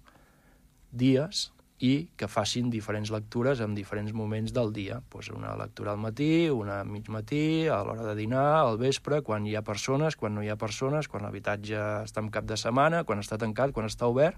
dies 0.92 1.50
i 1.78 2.08
que 2.16 2.28
facin 2.30 2.70
diferents 2.70 3.10
lectures 3.10 3.60
en 3.60 3.74
diferents 3.74 4.12
moments 4.12 4.52
del 4.52 4.72
dia. 4.72 5.02
Pues 5.08 5.28
una 5.30 5.56
lectura 5.56 5.92
al 5.92 5.98
matí, 5.98 6.48
una 6.50 6.80
a 6.80 6.84
mig 6.84 7.08
matí, 7.08 7.66
a 7.66 7.82
l'hora 7.82 8.04
de 8.04 8.14
dinar, 8.14 8.60
al 8.60 8.78
vespre, 8.78 9.22
quan 9.22 9.46
hi 9.46 9.56
ha 9.56 9.62
persones, 9.62 10.16
quan 10.16 10.34
no 10.34 10.42
hi 10.42 10.48
ha 10.48 10.56
persones, 10.56 11.08
quan 11.08 11.24
l'habitatge 11.26 12.04
està 12.04 12.20
en 12.20 12.30
cap 12.30 12.44
de 12.44 12.56
setmana, 12.56 13.04
quan 13.04 13.18
està 13.18 13.38
tancat, 13.38 13.72
quan 13.72 13.86
està 13.86 14.06
obert, 14.06 14.36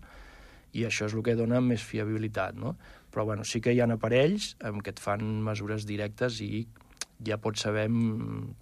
i 0.72 0.84
això 0.84 1.06
és 1.06 1.14
el 1.14 1.22
que 1.22 1.36
dona 1.36 1.60
més 1.60 1.84
fiabilitat, 1.84 2.56
no? 2.58 2.76
Però, 3.12 3.24
bueno, 3.24 3.44
sí 3.44 3.60
que 3.60 3.72
hi 3.72 3.80
ha 3.80 3.86
aparells 3.92 4.56
amb 4.64 4.82
què 4.82 4.90
et 4.90 5.00
fan 5.00 5.22
mesures 5.44 5.86
directes 5.86 6.40
i 6.40 6.66
ja 7.24 7.36
pots 7.38 7.60
saber 7.64 7.88
mm, 7.88 8.54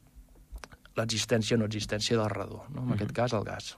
l'existència 0.96 1.56
o 1.56 1.58
no 1.62 1.66
existència 1.66 2.16
del 2.18 2.30
radó, 2.30 2.64
no? 2.74 2.84
en 2.86 2.92
aquest 2.94 3.12
cas 3.16 3.32
el 3.34 3.44
gas. 3.44 3.76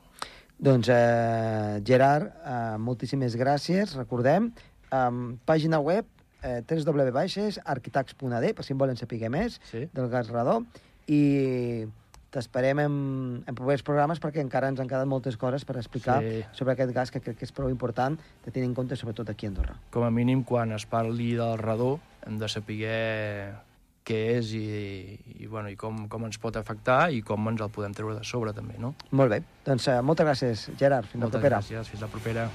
Doncs, 0.59 0.89
eh, 0.89 1.83
Gerard, 1.85 2.31
eh, 2.45 2.77
moltíssimes 2.81 3.37
gràcies. 3.37 3.95
Recordem, 3.97 4.51
eh, 4.91 5.11
pàgina 5.45 5.81
web 5.81 6.07
eh, 6.43 6.63
www.arquitax.d, 6.69 8.55
per 8.55 8.65
si 8.65 8.73
en 8.73 8.79
volen 8.79 8.97
saber 8.97 9.31
més, 9.31 9.61
Sí? 9.71 9.89
del 9.93 10.09
gas 10.09 10.29
radó, 10.29 10.63
i 11.09 11.87
t'esperem 12.31 12.79
en, 12.83 13.45
en 13.47 13.55
propers 13.55 13.83
programes 13.87 14.21
perquè 14.21 14.41
encara 14.43 14.69
ens 14.69 14.81
han 14.81 14.89
quedat 14.91 15.07
moltes 15.09 15.37
coses 15.41 15.65
per 15.65 15.77
explicar 15.79 16.21
Sí. 16.23 16.43
sobre 16.53 16.73
aquest 16.75 16.93
gas 16.93 17.11
que 17.11 17.21
crec 17.21 17.39
que 17.39 17.45
és 17.47 17.53
prou 17.53 17.71
important 17.71 18.19
de 18.45 18.51
tenir 18.51 18.67
en 18.69 18.75
compte 18.75 18.97
sobretot 18.97 19.29
aquí 19.31 19.47
a 19.47 19.51
Andorra. 19.51 19.77
Com 19.91 20.05
a 20.05 20.11
mínim, 20.11 20.43
quan 20.45 20.73
es 20.73 20.85
parli 20.87 21.35
del 21.35 21.57
radó, 21.59 22.01
hem 22.27 22.39
de 22.39 22.49
saber 22.49 23.55
què 24.07 24.21
és 24.37 24.53
i, 24.55 24.63
i, 25.41 25.49
bueno, 25.51 25.71
i 25.73 25.77
com, 25.81 26.05
com 26.13 26.29
ens 26.29 26.39
pot 26.43 26.57
afectar 26.61 27.09
i 27.11 27.23
com 27.27 27.51
ens 27.51 27.65
el 27.67 27.73
podem 27.75 27.97
treure 27.97 28.15
de 28.19 28.25
sobre, 28.27 28.55
també, 28.57 28.79
no? 28.83 28.95
Molt 29.11 29.35
bé, 29.35 29.43
doncs 29.67 29.91
eh, 29.91 29.99
moltes 30.07 30.29
gràcies, 30.31 30.69
Gerard. 30.79 31.11
Fins 31.11 31.23
Moltes 31.27 31.41
la 31.41 31.43
propera. 31.43 31.61
gràcies, 31.65 31.93
fins 31.93 32.07
la 32.07 32.13
propera. 32.15 32.49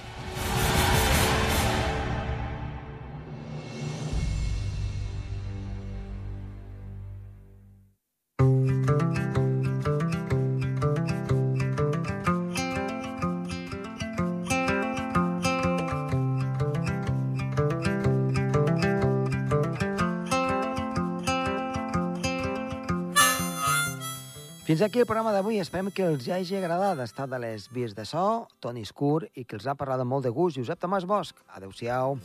Fins 24.82 24.90
aquí 24.90 25.02
el 25.04 25.06
programa 25.06 25.30
d'avui. 25.30 25.60
Esperem 25.62 25.92
que 25.94 26.08
els 26.10 26.26
hagi 26.26 26.56
agradat 26.58 27.04
estar 27.04 27.28
de 27.30 27.38
les 27.38 27.68
vies 27.70 27.94
de 27.94 28.02
so, 28.02 28.48
Toni 28.66 28.82
Escur, 28.82 29.28
i 29.38 29.46
que 29.46 29.60
els 29.60 29.70
ha 29.70 29.78
parlat 29.78 30.02
amb 30.02 30.16
molt 30.16 30.26
de 30.26 30.34
gust 30.34 30.58
Josep 30.58 30.82
Tomàs 30.82 31.06
Bosch. 31.06 31.46
Adéu-siau. 31.54 32.18